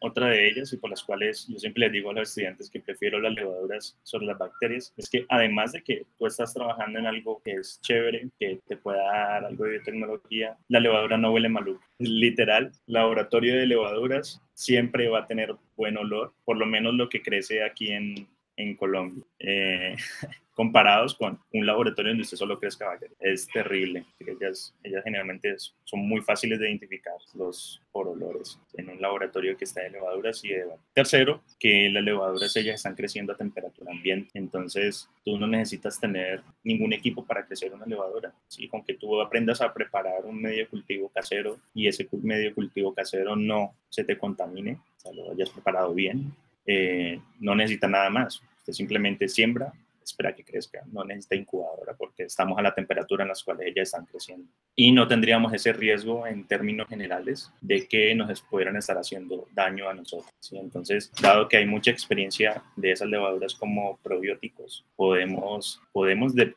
[0.00, 2.80] otra de ellas, y por las cuales yo siempre les digo a los estudiantes que
[2.80, 7.06] prefiero las levaduras sobre las bacterias, es que además de que tú estás trabajando en
[7.06, 11.48] algo que es chévere, que te pueda dar algo de biotecnología, la levadura no huele
[11.48, 11.82] maluco.
[11.98, 17.22] Literal, laboratorio de levaduras siempre va a tener buen olor, por lo menos lo que
[17.22, 19.24] crece aquí en, en Colombia.
[19.38, 19.96] Eh,
[20.58, 22.98] comparados con un laboratorio donde usted solo crezca.
[23.20, 24.04] Es terrible.
[24.18, 25.54] Ellas, ellas generalmente
[25.84, 30.44] son muy fáciles de identificar los por olores en un laboratorio que está de levaduras
[30.44, 34.30] y de Tercero, que las levaduras ellas están creciendo a temperatura ambiente.
[34.34, 38.32] Entonces, tú no necesitas tener ningún equipo para crecer una levadura.
[38.48, 38.66] ¿sí?
[38.66, 43.36] Con que tú aprendas a preparar un medio cultivo casero y ese medio cultivo casero
[43.36, 46.32] no se te contamine, o sea, lo hayas preparado bien,
[46.66, 48.42] eh, no necesita nada más.
[48.58, 49.72] Usted simplemente siembra,
[50.10, 53.88] espera que crezca, no necesita incubadora porque estamos a la temperatura en las cuales ellas
[53.88, 54.48] están creciendo.
[54.74, 59.88] Y no tendríamos ese riesgo en términos generales de que nos pudieran estar haciendo daño
[59.88, 60.32] a nosotros.
[60.52, 66.54] Entonces, dado que hay mucha experiencia de esas levaduras como probióticos, podemos, podemos de,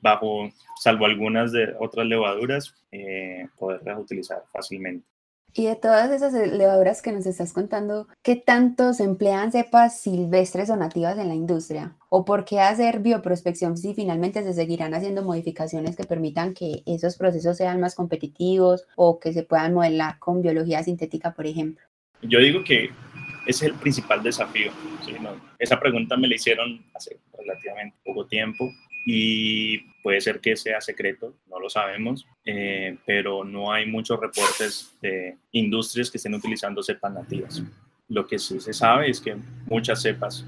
[0.00, 0.50] bajo,
[0.80, 5.13] salvo algunas de otras levaduras, eh, poderlas utilizar fácilmente.
[5.56, 10.68] Y de todas esas levaduras que nos estás contando, ¿qué tanto se emplean cepas silvestres
[10.68, 11.96] o nativas en la industria?
[12.08, 17.16] ¿O por qué hacer bioprospección si finalmente se seguirán haciendo modificaciones que permitan que esos
[17.16, 21.86] procesos sean más competitivos o que se puedan modelar con biología sintética, por ejemplo?
[22.22, 22.90] Yo digo que
[23.46, 24.72] ese es el principal desafío.
[25.60, 28.72] Esa pregunta me la hicieron hace relativamente poco tiempo
[29.04, 34.94] y puede ser que sea secreto, no lo sabemos, eh, pero no hay muchos reportes
[35.00, 37.62] de industrias que estén utilizando cepas nativas.
[38.08, 39.36] Lo que sí se sabe es que
[39.66, 40.44] muchas cepas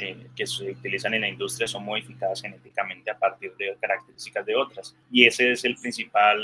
[0.00, 4.56] eh, que se utilizan en la industria son modificadas genéticamente a partir de características de
[4.56, 4.96] otras.
[5.10, 6.40] Y ese es el principal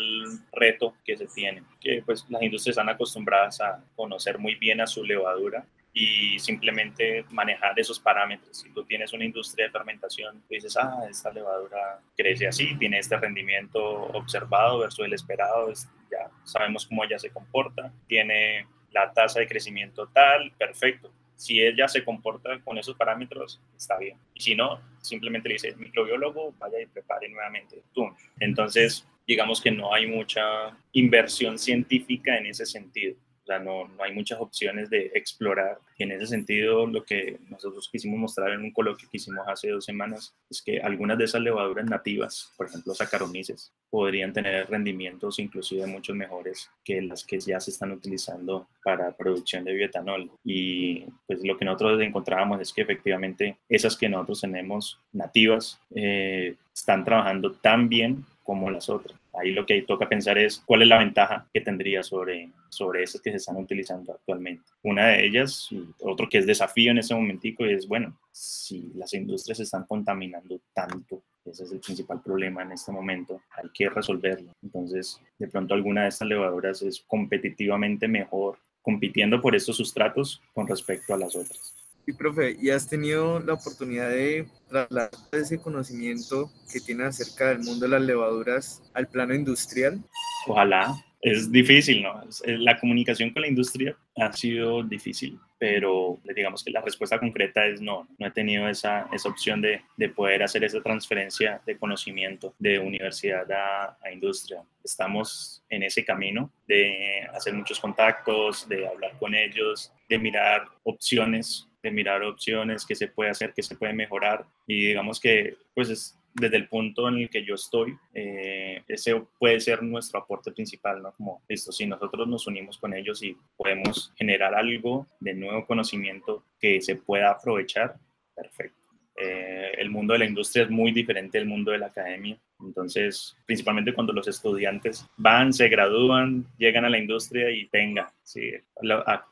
[0.53, 4.87] reto que se tiene, que pues las industrias están acostumbradas a conocer muy bien a
[4.87, 5.67] su levadura
[5.97, 8.59] y simplemente manejar esos parámetros.
[8.59, 13.17] Si tú tienes una industria de fermentación, dices, ah, esta levadura crece así, tiene este
[13.17, 15.73] rendimiento observado versus el esperado,
[16.11, 21.13] ya sabemos cómo ella se comporta, tiene la tasa de crecimiento tal, perfecto.
[21.37, 24.19] Si ella se comporta con esos parámetros, está bien.
[24.35, 28.09] Y si no, simplemente le dice, microbiólogo, vaya y prepare nuevamente tú.
[28.41, 34.03] Entonces, digamos que no hay mucha inversión científica en ese sentido O sea, no, no,
[34.03, 35.79] hay muchas opciones de explorar.
[35.99, 39.69] Y en ese sentido, lo que nosotros quisimos mostrar en un coloquio que hicimos hace
[39.69, 45.39] dos semanas es que algunas de esas levaduras nativas, por ejemplo, Saccharomyces, podrían tener rendimientos
[45.39, 50.31] inclusive mucho mejores que las que ya se están utilizando para producción de bioetanol.
[50.43, 56.57] Y pues lo que nosotros encontrábamos es que efectivamente esas que nosotros tenemos nativas eh,
[56.75, 59.19] están trabajando tan bien como las otras.
[59.39, 63.21] Ahí lo que toca pensar es cuál es la ventaja que tendría sobre, sobre esas
[63.21, 64.65] que se están utilizando actualmente.
[64.83, 65.69] Una de ellas,
[66.01, 71.23] otro que es desafío en ese momentico, es, bueno, si las industrias están contaminando tanto,
[71.45, 74.53] ese es el principal problema en este momento, hay que resolverlo.
[74.63, 80.69] Entonces, de pronto alguna de estas levaduras es competitivamente mejor compitiendo por estos sustratos con
[80.69, 81.84] respecto a las otras.
[82.07, 87.61] Y profe, ¿y has tenido la oportunidad de trasladar ese conocimiento que tiene acerca del
[87.61, 90.03] mundo de las levaduras al plano industrial?
[90.47, 90.95] Ojalá.
[91.23, 92.21] Es difícil, ¿no?
[92.45, 97.81] La comunicación con la industria ha sido difícil, pero digamos que la respuesta concreta es
[97.81, 98.07] no.
[98.19, 102.79] No he tenido esa, esa opción de, de poder hacer esa transferencia de conocimiento de
[102.79, 104.63] universidad a industria.
[104.85, 111.67] Estamos en ese camino de hacer muchos contactos, de hablar con ellos, de mirar opciones
[111.85, 114.47] de mirar opciones, qué se puede hacer, qué se puede mejorar.
[114.67, 119.23] Y digamos que, pues es desde el punto en el que yo estoy, eh, ese
[119.39, 121.13] puede ser nuestro aporte principal, ¿no?
[121.13, 126.43] Como, esto, si nosotros nos unimos con ellos y podemos generar algo de nuevo conocimiento
[126.59, 127.97] que se pueda aprovechar,
[128.35, 128.84] perfecto.
[129.17, 132.37] Eh, el mundo de la industria es muy diferente del mundo de la academia.
[132.61, 138.51] Entonces, principalmente cuando los estudiantes van, se gradúan, llegan a la industria y venga, sí,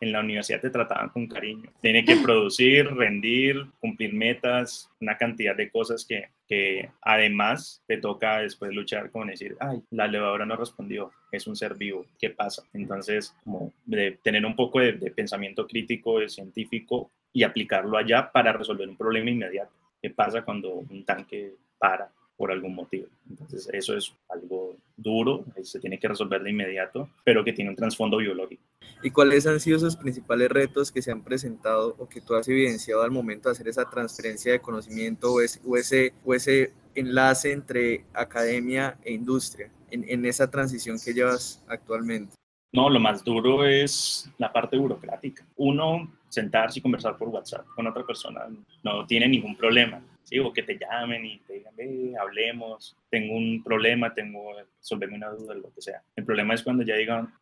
[0.01, 1.71] en la universidad te trataban con cariño.
[1.81, 8.41] Tiene que producir, rendir, cumplir metas, una cantidad de cosas que, que además te toca
[8.41, 12.63] después luchar con decir, ay, la levadura no respondió, es un ser vivo, ¿qué pasa?
[12.73, 18.31] Entonces, como de tener un poco de, de pensamiento crítico, de científico y aplicarlo allá
[18.31, 19.73] para resolver un problema inmediato.
[20.01, 22.11] ¿Qué pasa cuando un tanque para
[22.43, 23.07] por algún motivo.
[23.31, 27.77] Entonces, eso es algo duro, se tiene que resolver de inmediato, pero que tiene un
[27.77, 28.65] trasfondo biológico.
[29.01, 32.49] ¿Y cuáles han sido esos principales retos que se han presentado o que tú has
[32.49, 36.73] evidenciado al momento de hacer esa transferencia de conocimiento o ese, o ese, o ese
[36.97, 42.35] enlace entre academia e industria en, en esa transición que llevas actualmente?
[42.73, 45.45] No, lo más duro es la parte burocrática.
[45.57, 48.47] Uno, sentarse y conversar por WhatsApp con otra persona
[48.83, 50.39] no tiene ningún problema ¿sí?
[50.39, 55.29] o que te llamen y te digan, ve, hablemos, tengo un problema, tengo, resolverme una
[55.29, 56.03] duda, lo que sea.
[56.17, 57.33] El problema es cuando ya digan,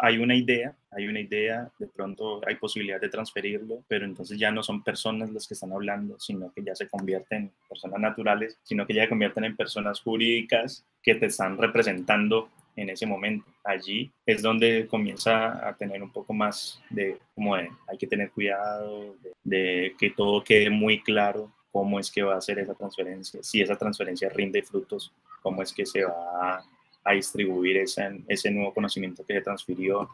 [0.00, 4.50] hay una idea, hay una idea, de pronto hay posibilidad de transferirlo, pero entonces ya
[4.50, 8.58] no son personas las que están hablando, sino que ya se convierten en personas naturales,
[8.62, 13.46] sino que ya se convierten en personas jurídicas que te están representando en ese momento.
[13.64, 18.30] Allí es donde comienza a tener un poco más de, como de, hay que tener
[18.30, 23.42] cuidado, de que todo quede muy claro cómo es que va a hacer esa transferencia,
[23.42, 25.12] si esa transferencia rinde frutos,
[25.42, 26.64] cómo es que se va
[27.04, 30.10] a, distribuir ese, ese nuevo conocimiento que se transfirió.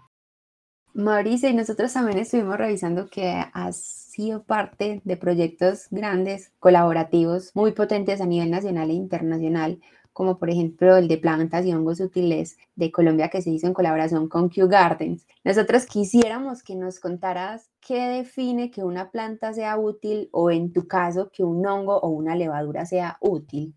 [0.93, 7.73] Mauricio, y nosotros también estuvimos revisando que has sido parte de proyectos grandes, colaborativos, muy
[7.73, 9.81] potentes a nivel nacional e internacional,
[10.13, 13.75] como por ejemplo el de plantas y hongos útiles de Colombia que se hizo en
[13.75, 15.27] colaboración con Q Gardens.
[15.45, 20.87] Nosotros quisiéramos que nos contaras qué define que una planta sea útil o en tu
[20.87, 23.75] caso que un hongo o una levadura sea útil.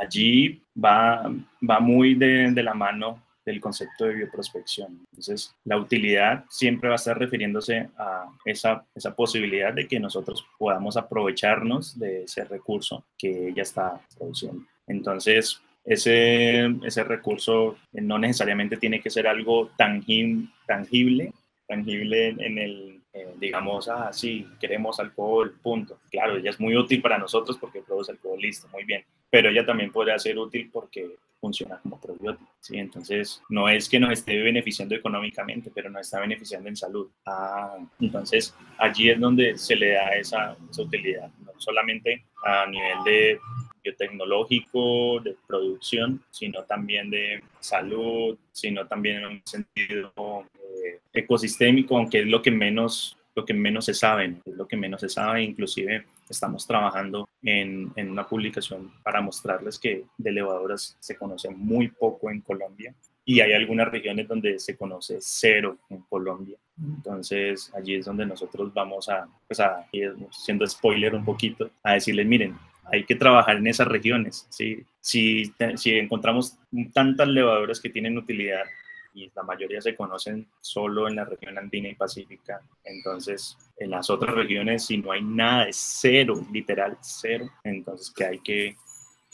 [0.00, 1.32] Allí va,
[1.68, 5.06] va muy de, de la mano del concepto de bioprospección.
[5.12, 10.44] Entonces, la utilidad siempre va a estar refiriéndose a esa, esa posibilidad de que nosotros
[10.58, 14.64] podamos aprovecharnos de ese recurso que ella está produciendo.
[14.88, 21.32] Entonces, ese, ese recurso no necesariamente tiene que ser algo tangible, tangible,
[21.66, 26.00] tangible en el, eh, digamos, ah, sí, queremos alcohol, punto.
[26.10, 29.04] Claro, ella es muy útil para nosotros porque produce alcohol, listo, muy bien.
[29.30, 32.78] Pero ella también puede ser útil porque funciona como probiótico, ¿sí?
[32.78, 37.08] Entonces, no es que nos esté beneficiando económicamente, pero nos está beneficiando en salud.
[37.24, 43.04] Ah, entonces, allí es donde se le da esa, esa utilidad, no solamente a nivel
[43.04, 43.40] de
[43.86, 50.44] biotecnológico, de producción, sino también de salud, sino también en un sentido
[50.84, 54.78] eh, ecosistémico, aunque es lo que menos lo que menos se sabe, es lo que
[54.78, 60.96] menos se sabe, inclusive estamos trabajando en, en, una publicación para mostrarles que de elevadoras
[60.98, 62.94] se conoce muy poco en Colombia
[63.26, 66.56] y hay algunas regiones donde se conoce cero en Colombia.
[66.78, 69.86] Entonces allí es donde nosotros vamos a, pues a,
[70.30, 72.56] siendo spoiler un poquito, a decirles, miren,
[72.90, 74.46] hay que trabajar en esas regiones.
[74.50, 74.84] ¿sí?
[75.00, 76.58] Si, si encontramos
[76.92, 78.64] tantas levaduras que tienen utilidad
[79.16, 82.60] y la mayoría se conocen solo en la región andina y pacífica.
[82.84, 87.50] Entonces, en las otras regiones, si no hay nada, es cero, literal cero.
[87.64, 88.76] Entonces, ¿qué hay que,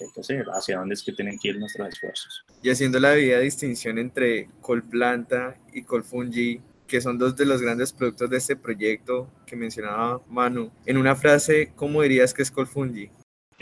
[0.01, 0.47] hay que hacer?
[0.53, 2.45] ¿Hacia dónde es que tienen que ir nuestros esfuerzos?
[2.63, 8.31] Y haciendo la distinción entre colplanta y colfungi, que son dos de los grandes productos
[8.31, 10.71] de este proyecto que mencionaba Manu.
[10.87, 13.11] En una frase, ¿cómo dirías que es colfungi?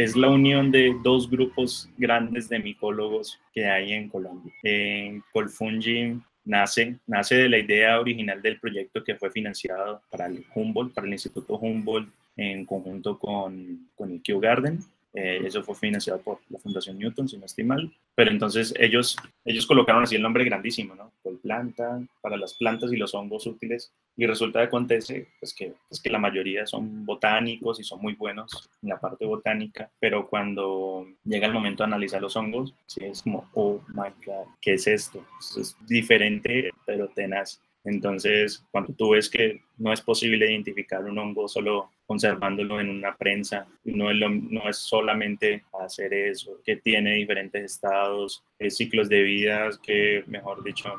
[0.03, 4.53] Es la unión de dos grupos grandes de micólogos que hay en Colombia.
[4.62, 10.44] En Colfungi nace, nace de la idea original del proyecto que fue financiado para el
[10.55, 14.78] Humboldt, para el Instituto Humboldt, en conjunto con, con el Garden.
[15.12, 17.92] Eh, eso fue financiado por la Fundación Newton, si no estoy mal.
[18.14, 21.12] Pero entonces ellos, ellos colocaron así el nombre grandísimo, ¿no?
[21.40, 23.92] planta, para las plantas y los hongos útiles.
[24.16, 28.14] Y resulta que acontece pues que, pues que la mayoría son botánicos y son muy
[28.14, 33.04] buenos en la parte botánica, pero cuando llega el momento de analizar los hongos, sí
[33.04, 35.24] es como, oh my God, ¿qué es esto?
[35.58, 37.61] Es diferente, pero tenaz.
[37.85, 43.16] Entonces, cuando tú ves que no es posible identificar un hongo solo conservándolo en una
[43.16, 49.22] prensa, no es, no es solamente hacer eso, que tiene diferentes estados, eh, ciclos de
[49.22, 50.93] vida que, mejor dicho,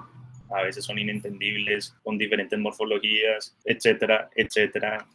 [0.50, 5.08] a veces son inentendibles, con diferentes morfologías, etcétera, etcétera.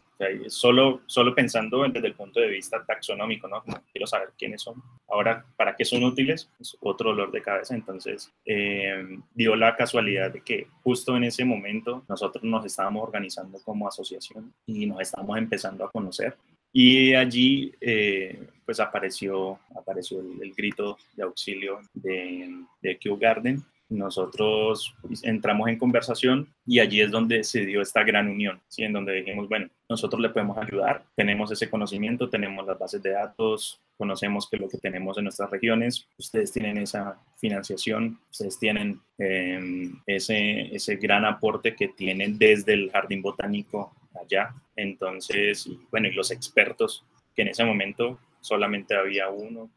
[0.49, 3.63] Solo, solo pensando desde el punto de vista taxonómico, ¿no?
[3.93, 4.83] quiero saber quiénes son.
[5.09, 6.51] Ahora, ¿para qué son útiles?
[6.61, 7.75] Es otro dolor de cabeza.
[7.75, 13.59] Entonces, eh, dio la casualidad de que justo en ese momento nosotros nos estábamos organizando
[13.63, 16.37] como asociación y nos estábamos empezando a conocer.
[16.73, 25.69] Y allí, eh, pues apareció, apareció el, grito de auxilio de, de Garden nosotros entramos
[25.69, 28.83] en conversación y allí es donde se dio esta gran unión, ¿sí?
[28.83, 33.11] en donde dijimos, bueno, nosotros le podemos ayudar, tenemos ese conocimiento, tenemos las bases de
[33.11, 39.01] datos, conocemos que lo que tenemos en nuestras regiones, ustedes tienen esa financiación, ustedes tienen
[39.19, 46.13] em, ese, ese gran aporte que tienen desde el jardín botánico allá, entonces, bueno, y
[46.13, 49.71] los expertos, que en ese momento solamente había uno,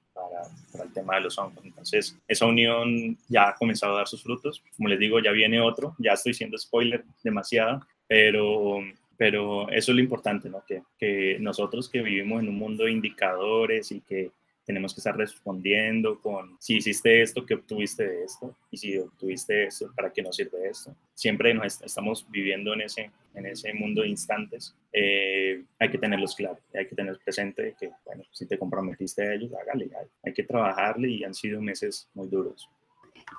[0.71, 1.63] para, el tema de los hongos.
[1.63, 4.63] Entonces, esa unión ya ha comenzado a dar sus frutos.
[4.75, 8.79] Como les digo, ya viene otro, ya estoy siendo spoiler demasiado, pero,
[9.17, 10.63] pero eso es lo importante, ¿no?
[10.65, 14.31] Que, que nosotros que vivimos en un mundo de indicadores y que
[14.69, 18.55] tenemos que estar respondiendo con si hiciste esto, ¿qué obtuviste de esto?
[18.69, 20.95] Y si obtuviste esto, ¿para qué nos sirve esto?
[21.15, 24.75] Siempre nos estamos viviendo en ese, en ese mundo de instantes.
[24.91, 29.33] Eh, hay que tenerlos claros, hay que tener presente que, bueno, si te comprometiste a
[29.33, 32.69] ellos, hágale, hay, hay que trabajarle y han sido meses muy duros.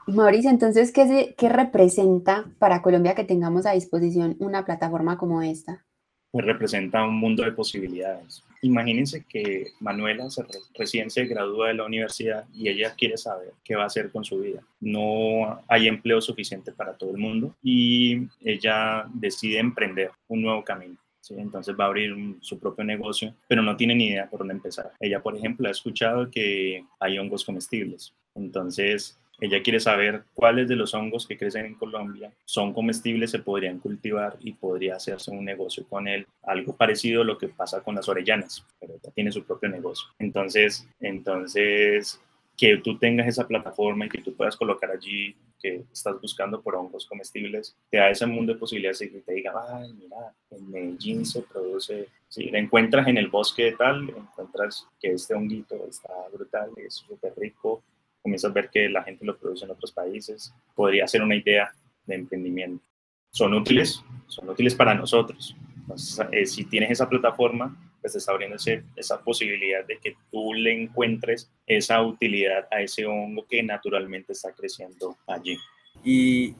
[0.06, 5.84] Mauricio, entonces, ¿qué, ¿qué representa para Colombia que tengamos a disposición una plataforma como esta?
[6.30, 8.44] pues representa un mundo de posibilidades.
[8.62, 10.28] Imagínense que Manuela
[10.74, 14.24] recién se gradúa de la universidad y ella quiere saber qué va a hacer con
[14.24, 14.62] su vida.
[14.80, 20.96] No hay empleo suficiente para todo el mundo y ella decide emprender un nuevo camino.
[21.30, 24.92] Entonces va a abrir su propio negocio, pero no tiene ni idea por dónde empezar.
[25.00, 28.14] Ella, por ejemplo, ha escuchado que hay hongos comestibles.
[28.34, 33.38] Entonces ella quiere saber cuáles de los hongos que crecen en Colombia son comestibles, se
[33.38, 36.26] podrían cultivar y podría hacerse un negocio con él.
[36.42, 40.08] Algo parecido a lo que pasa con las orellanas, pero ella tiene su propio negocio.
[40.18, 42.20] Entonces, entonces
[42.60, 46.74] que tú tengas esa plataforma y que tú puedas colocar allí que estás buscando por
[46.74, 50.70] hongos comestibles, te da ese mundo de posibilidades y que te diga, ay, mira, en
[50.70, 55.86] Medellín se produce, si lo encuentras en el bosque de tal, encuentras que este honguito
[55.88, 57.82] está brutal, es súper rico,
[58.20, 61.72] comienzas a ver que la gente lo produce en otros países, podría ser una idea
[62.04, 62.84] de emprendimiento.
[63.30, 65.56] Son útiles, son útiles para nosotros.
[65.78, 68.56] Entonces, eh, si tienes esa plataforma, pues está abriendo
[68.96, 74.52] esa posibilidad de que tú le encuentres esa utilidad a ese hongo que naturalmente está
[74.52, 75.58] creciendo allí.
[76.04, 76.54] Y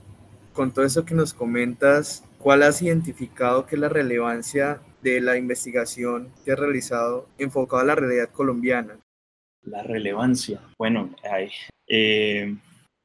[0.53, 5.37] con todo eso que nos comentas, ¿cuál has identificado que es la relevancia de la
[5.37, 8.99] investigación que has realizado enfocada a la realidad colombiana?
[9.63, 10.61] La relevancia.
[10.79, 11.15] Bueno,
[11.87, 12.57] eh,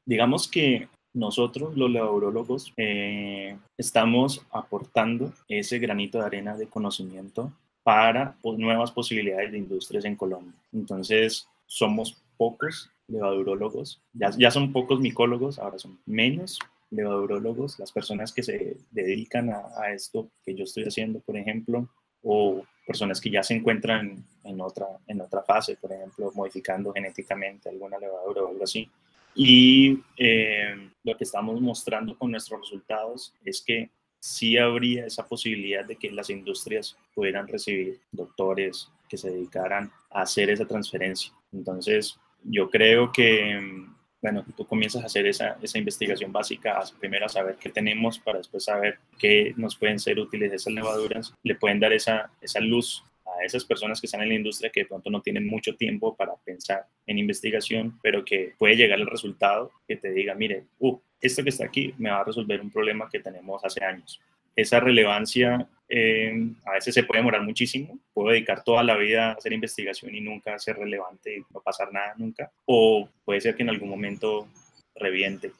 [0.04, 7.52] digamos que nosotros los laborólogos eh, estamos aportando ese granito de arena de conocimiento
[7.86, 10.52] para nuevas posibilidades de industrias en Colombia.
[10.72, 16.58] Entonces, somos pocos levadurólogos, ya, ya son pocos micólogos, ahora son menos
[16.90, 21.88] levadurólogos, las personas que se dedican a, a esto que yo estoy haciendo, por ejemplo,
[22.24, 27.68] o personas que ya se encuentran en otra, en otra fase, por ejemplo, modificando genéticamente
[27.68, 28.90] alguna levadura o algo así.
[29.32, 33.90] Y eh, lo que estamos mostrando con nuestros resultados es que
[34.26, 40.22] sí habría esa posibilidad de que las industrias pudieran recibir doctores que se dedicaran a
[40.22, 41.32] hacer esa transferencia.
[41.52, 43.86] Entonces, yo creo que,
[44.20, 48.38] bueno, tú comienzas a hacer esa, esa investigación básica, primero a saber qué tenemos para
[48.38, 53.04] después saber qué nos pueden ser útiles esas levaduras, le pueden dar esa, esa luz
[53.38, 56.16] a esas personas que están en la industria que de pronto no tienen mucho tiempo
[56.16, 60.98] para pensar en investigación, pero que puede llegar el resultado que te diga, mire, uh,
[61.20, 64.20] esto que está aquí me va a resolver un problema que tenemos hace años.
[64.54, 67.98] Esa relevancia eh, a veces se puede demorar muchísimo.
[68.12, 72.14] Puedo dedicar toda la vida a hacer investigación y nunca ser relevante no pasar nada
[72.16, 72.50] nunca.
[72.64, 74.48] O puede ser que en algún momento
[74.94, 75.52] reviente,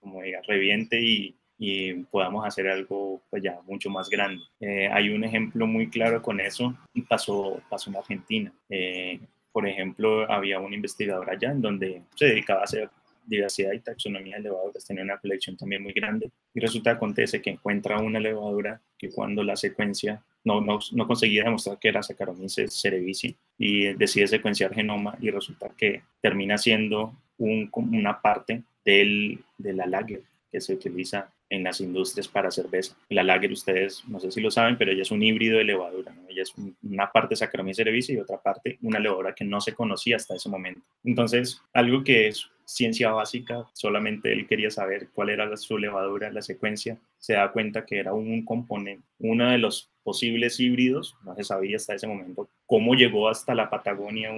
[0.00, 4.42] como diga, reviente y, y podamos hacer algo pues ya mucho más grande.
[4.60, 8.52] Eh, hay un ejemplo muy claro con eso y pasó, pasó en Argentina.
[8.68, 9.20] Eh,
[9.52, 12.90] por ejemplo, había un investigador allá en donde se dedicaba a hacer
[13.26, 17.50] diversidad y taxonomía de levaduras, tenía una colección también muy grande y resulta acontece que
[17.50, 22.78] encuentra una levadura que cuando la secuencia no, no, no conseguía demostrar que era Saccharomyces
[22.80, 29.72] cerevisiae y decide secuenciar genoma y resulta que termina siendo un, una parte del, de
[29.72, 32.96] la lager que se utiliza en las industrias para cerveza.
[33.08, 36.12] La lager, ustedes no sé si lo saben, pero ella es un híbrido de levadura.
[36.12, 36.22] ¿no?
[36.28, 36.52] Ella es
[36.82, 40.48] una parte Saccharomyces cerevisiae y otra parte una levadura que no se conocía hasta ese
[40.48, 40.80] momento.
[41.04, 46.42] Entonces, algo que es ciencia básica, solamente él quería saber cuál era su levadura, la
[46.42, 51.44] secuencia, se da cuenta que era un componente, uno de los posibles híbridos, no se
[51.44, 54.30] sabía hasta ese momento cómo llegó hasta la Patagonia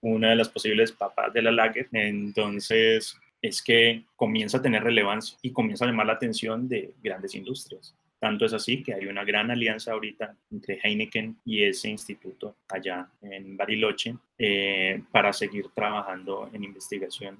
[0.00, 5.36] una de las posibles papas de la lager, entonces es que comienza a tener relevancia
[5.42, 7.94] y comienza a llamar la atención de grandes industrias.
[8.18, 13.06] Tanto es así que hay una gran alianza ahorita entre Heineken y ese instituto allá
[13.20, 17.36] en Bariloche eh, para seguir trabajando en investigación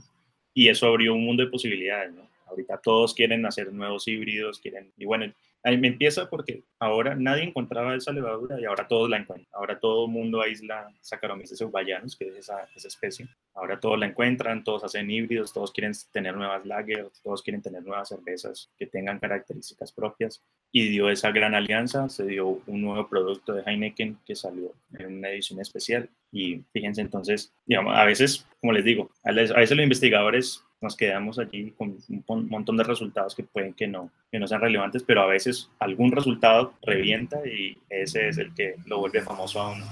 [0.53, 2.29] y eso abrió un mundo de posibilidades, ¿no?
[2.49, 5.33] Ahorita todos quieren hacer nuevos híbridos, quieren, y bueno,
[5.65, 9.49] ahí me empieza porque ahora nadie encontraba esa levadura y ahora todos la encuentran.
[9.53, 13.27] Ahora todo el mundo aísla Saccharomyces eubayanus, que es esa, esa, especie.
[13.55, 17.83] Ahora todos la encuentran, todos hacen híbridos, todos quieren tener nuevas lagers, todos quieren tener
[17.83, 20.43] nuevas cervezas que tengan características propias.
[20.71, 25.19] Y dio esa gran alianza, se dio un nuevo producto de Heineken que salió en
[25.19, 26.11] una edición especial.
[26.31, 31.73] Y fíjense entonces, a veces, como les digo, a veces los investigadores nos quedamos allí
[31.73, 31.97] con
[32.29, 35.71] un montón de resultados que pueden que no, que no sean relevantes, pero a veces
[35.81, 39.85] algún resultado revienta y ese es el que lo vuelve famoso a uno.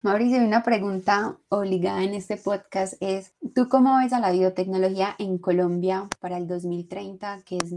[0.00, 5.38] Mauricio, una pregunta obligada en este podcast es, ¿tú cómo ves a la biotecnología en
[5.38, 7.74] Colombia para el 2030, que es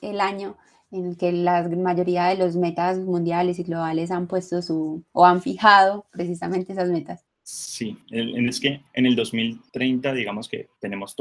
[0.00, 0.56] el año
[0.90, 5.26] en el que la mayoría de los metas mundiales y globales han puesto su, o
[5.26, 7.27] han fijado precisamente esas metas?
[7.50, 11.16] Sí, es que en el 2030, digamos que tenemos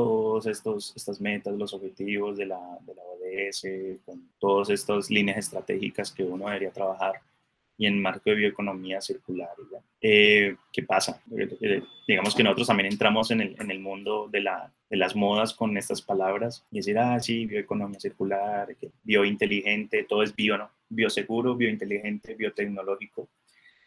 [0.45, 6.11] estos estas metas, los objetivos de la, de la ODS, con todas estas líneas estratégicas
[6.11, 7.21] que uno debería trabajar
[7.78, 9.51] y en marco de bioeconomía circular.
[10.01, 11.23] Eh, ¿Qué pasa?
[11.32, 15.15] Eh, digamos que nosotros también entramos en el, en el mundo de, la, de, las
[15.15, 18.67] modas con estas palabras y decir, ah, sí, bioeconomía circular,
[19.01, 20.69] biointeligente, todo es bio, ¿no?
[20.89, 23.30] Bioseguro, biointeligente, biotecnológico.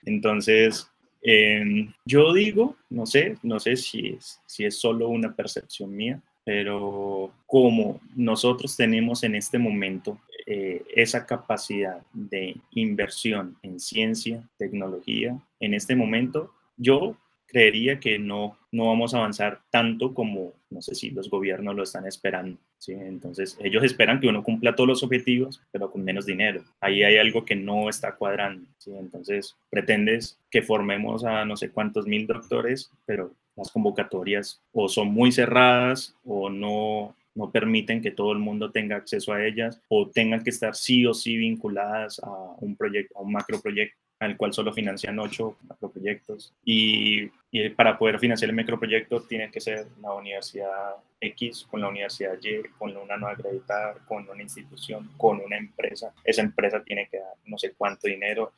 [0.06, 0.90] Entonces,
[1.22, 6.22] Em, yo digo, no sé, no sé si es, si es solo una percepción mía,
[6.44, 15.38] pero como nosotros tenemos en este momento eh, esa capacidad de inversión en ciencia, tecnología,
[15.60, 17.16] en este momento, yo
[17.46, 21.82] creería que no, no vamos a avanzar tanto como, no sé si los gobiernos lo
[21.82, 22.58] están esperando.
[22.80, 22.92] ¿Sí?
[22.92, 26.64] Entonces, ellos esperan que uno cumpla todos los objetivos, pero con menos dinero.
[26.80, 28.66] Ahí hay algo que no está cuadrando.
[28.78, 28.90] ¿sí?
[28.98, 35.08] Entonces, pretendes que formemos a no sé cuántos mil doctores, pero las convocatorias o son
[35.08, 40.08] muy cerradas o no, no permiten que todo el mundo tenga acceso a ellas o
[40.08, 44.52] tengan que estar sí o sí vinculadas a un proyecto, a un macroproyecto al cual
[44.52, 46.52] solo financian ocho macroproyectos.
[46.64, 51.88] Y, y para poder financiar el macroproyecto tiene que ser la universidad X con la
[51.88, 56.12] universidad Y, con una no acreditada, con una institución, con una empresa.
[56.22, 58.52] Esa empresa tiene que dar no sé cuánto dinero.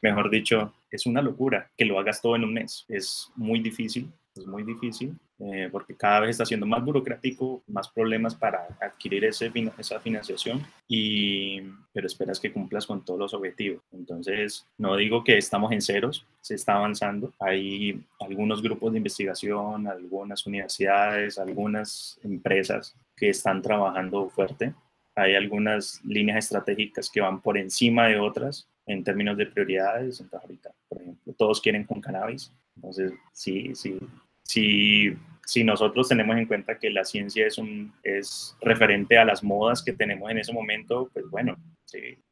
[0.00, 2.84] Mejor dicho, es una locura que lo hagas todo en un mes.
[2.88, 5.18] Es muy difícil, es muy difícil.
[5.42, 10.62] Eh, porque cada vez está siendo más burocrático, más problemas para adquirir ese, esa financiación,
[10.86, 11.62] y,
[11.94, 13.80] pero esperas que cumplas con todos los objetivos.
[13.90, 17.32] Entonces, no digo que estamos en ceros, se está avanzando.
[17.38, 24.74] Hay algunos grupos de investigación, algunas universidades, algunas empresas que están trabajando fuerte.
[25.14, 30.20] Hay algunas líneas estratégicas que van por encima de otras en términos de prioridades.
[30.20, 32.52] Entonces, ahorita, por ejemplo, todos quieren con cannabis.
[32.82, 33.98] Entonces, sí, sí,
[34.42, 35.16] sí
[35.50, 39.82] si nosotros tenemos en cuenta que la ciencia es, un, es referente a las modas
[39.82, 41.56] que tenemos en ese momento, pues bueno,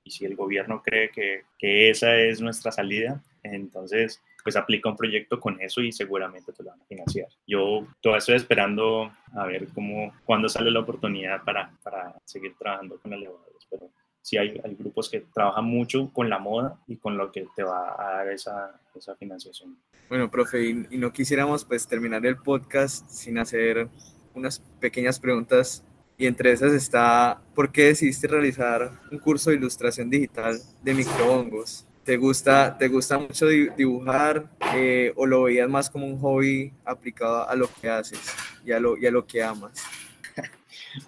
[0.04, 4.96] y si el gobierno cree que, que, esa es nuestra salida, entonces pues aplica un
[4.96, 7.26] proyecto con eso y seguramente te lo van a financiar.
[7.44, 13.00] Yo todavía estoy esperando a ver cómo, cuándo sale la oportunidad para, para seguir trabajando
[13.00, 13.90] con elevadores, pero
[14.28, 17.62] sí hay, hay, grupos que trabajan mucho con la moda y con lo que te
[17.62, 19.76] va a dar esa, esa financiación.
[20.08, 23.88] Bueno, profe, y, y no quisiéramos pues terminar el podcast sin hacer
[24.34, 25.82] unas pequeñas preguntas
[26.18, 31.86] y entre esas está, ¿por qué decidiste realizar un curso de ilustración digital de microhongos?
[32.04, 37.48] ¿Te gusta, te gusta mucho dibujar eh, o lo veías más como un hobby aplicado
[37.48, 39.74] a lo que haces y a lo, y a lo que amas?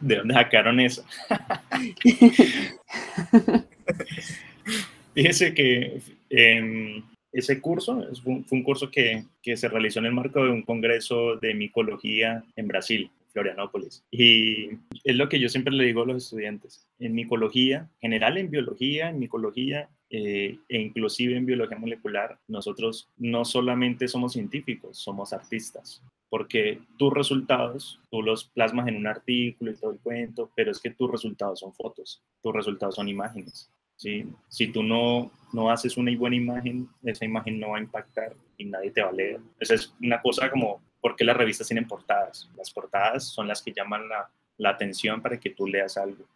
[0.01, 1.05] ¿De dónde sacaron eso?
[5.15, 10.45] Fíjese que eh, ese curso fue un curso que, que se realizó en el marco
[10.45, 13.11] de un congreso de micología en Brasil.
[13.33, 14.05] Florianópolis.
[14.11, 14.71] Y
[15.05, 16.87] es lo que yo siempre le digo a los estudiantes.
[16.99, 23.45] En micología, general en biología, en micología eh, e inclusive en biología molecular, nosotros no
[23.45, 26.03] solamente somos científicos, somos artistas.
[26.31, 30.81] Porque tus resultados, tú los plasmas en un artículo y todo el cuento, pero es
[30.81, 33.71] que tus resultados son fotos, tus resultados son imágenes.
[33.97, 34.27] ¿sí?
[34.49, 38.65] Si tú no, no haces una buena imagen, esa imagen no va a impactar y
[38.65, 39.41] nadie te va a leer.
[39.59, 42.51] Esa es una cosa como ¿Por qué las revistas tienen portadas?
[42.59, 46.27] Las portadas son las que llaman la, la atención para que tú leas algo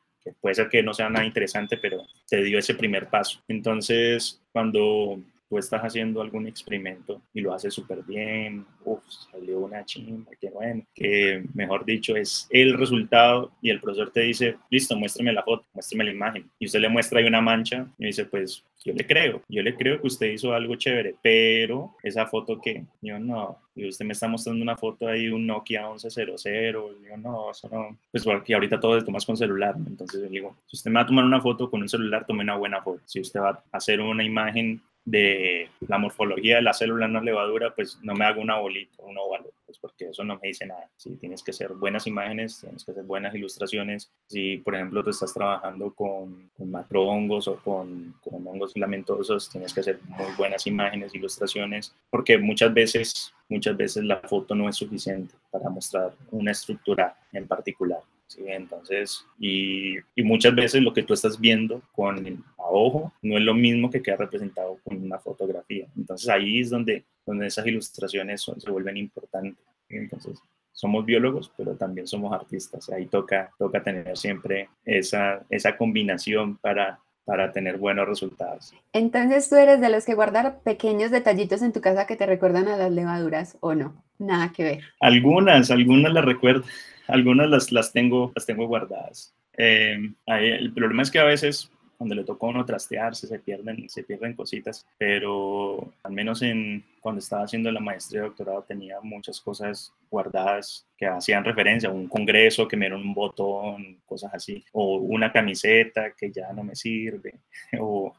[0.40, 3.40] puede ser que no sea nada interesante, pero te dio ese primer paso.
[3.48, 5.20] Entonces, cuando
[5.54, 10.50] tú estás haciendo algún experimento y lo haces súper bien, uff, salió una chimba, qué
[10.50, 15.44] bueno, que mejor dicho es el resultado y el profesor te dice, listo, muéstrame la
[15.44, 16.50] foto, muéstrame la imagen.
[16.58, 19.76] Y usted le muestra ahí una mancha y dice, pues yo le creo, yo le
[19.76, 24.12] creo que usted hizo algo chévere, pero esa foto que yo no, y usted me
[24.12, 28.80] está mostrando una foto ahí, un Nokia 1100, yo no, eso no, pues porque ahorita
[28.80, 31.40] todo lo tomas con celular, entonces yo digo, si usted me va a tomar una
[31.40, 34.82] foto con un celular, tome una buena foto, si usted va a hacer una imagen
[35.04, 39.02] de la morfología de la célula en una levadura, pues no me hago una bolita,
[39.02, 40.88] un óvalo, pues porque eso no me dice nada.
[40.96, 44.10] Si tienes que hacer buenas imágenes, tienes que hacer buenas ilustraciones.
[44.28, 49.74] Si, por ejemplo, tú estás trabajando con, con macrohongos o con, con hongos filamentosos, tienes
[49.74, 54.76] que hacer muy buenas imágenes, ilustraciones, porque muchas veces, muchas veces la foto no es
[54.76, 58.00] suficiente para mostrar una estructura en particular.
[58.36, 63.42] Entonces, y, y, muchas veces lo que tú estás viendo con a ojo no es
[63.44, 65.86] lo mismo que queda representado con una fotografía.
[65.96, 69.64] Entonces ahí es donde, donde esas ilustraciones son, se vuelven importantes.
[69.88, 70.38] Entonces,
[70.72, 72.88] somos biólogos, pero también somos artistas.
[72.90, 78.72] Ahí toca, toca tener siempre esa, esa combinación para, para tener buenos resultados.
[78.92, 82.68] Entonces, ¿tú eres de los que guardar pequeños detallitos en tu casa que te recuerdan
[82.68, 84.02] a las levaduras o no?
[84.18, 84.80] Nada que ver.
[85.00, 86.64] Algunas, algunas las recuerdo
[87.08, 89.34] algunas las, las, tengo, las tengo guardadas.
[89.56, 89.96] Eh,
[90.26, 91.70] el problema es que a veces
[92.04, 96.84] cuando le tocó a uno trastearse se pierden, se pierden cositas, pero al menos en,
[97.00, 101.92] cuando estaba haciendo la maestría de doctorado tenía muchas cosas guardadas que hacían referencia a
[101.92, 106.62] un congreso que me dieron un botón, cosas así, o una camiseta que ya no
[106.62, 107.36] me sirve,
[107.80, 108.14] o,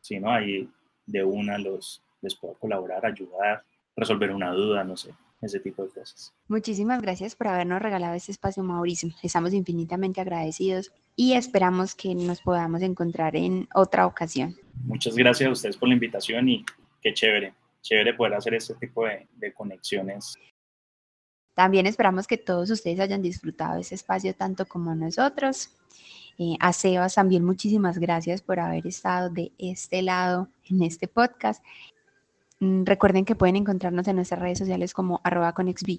[0.00, 0.68] si no, ahí
[1.06, 3.64] de una los, les puedo colaborar, ayudar,
[3.96, 6.32] resolver una duda, no sé ese tipo de cosas.
[6.48, 9.10] Muchísimas gracias por habernos regalado este espacio, Mauricio.
[9.22, 14.54] Estamos infinitamente agradecidos y esperamos que nos podamos encontrar en otra ocasión.
[14.84, 16.64] Muchas gracias a ustedes por la invitación y
[17.02, 20.34] qué chévere, chévere poder hacer este tipo de, conexiones.
[21.54, 25.70] También esperamos que todos ustedes hayan disfrutado ese espacio tanto como nosotros.
[26.38, 31.62] Eh, a Sebas también muchísimas gracias por haber estado de este lado en este podcast
[32.62, 35.52] Mm, recuerden que pueden encontrarnos en nuestras redes sociales como arroba.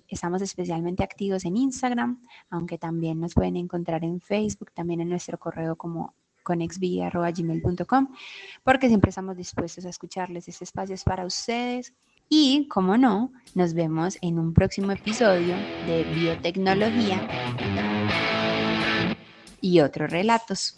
[0.08, 5.38] Estamos especialmente activos en Instagram, aunque también nos pueden encontrar en Facebook, también en nuestro
[5.38, 6.14] correo como
[6.44, 8.08] conexb.gmail.com,
[8.64, 10.48] porque siempre estamos dispuestos a escucharles.
[10.48, 11.94] Este espacio es para ustedes.
[12.30, 17.28] Y, como no, nos vemos en un próximo episodio de Biotecnología
[19.62, 20.76] y otros relatos.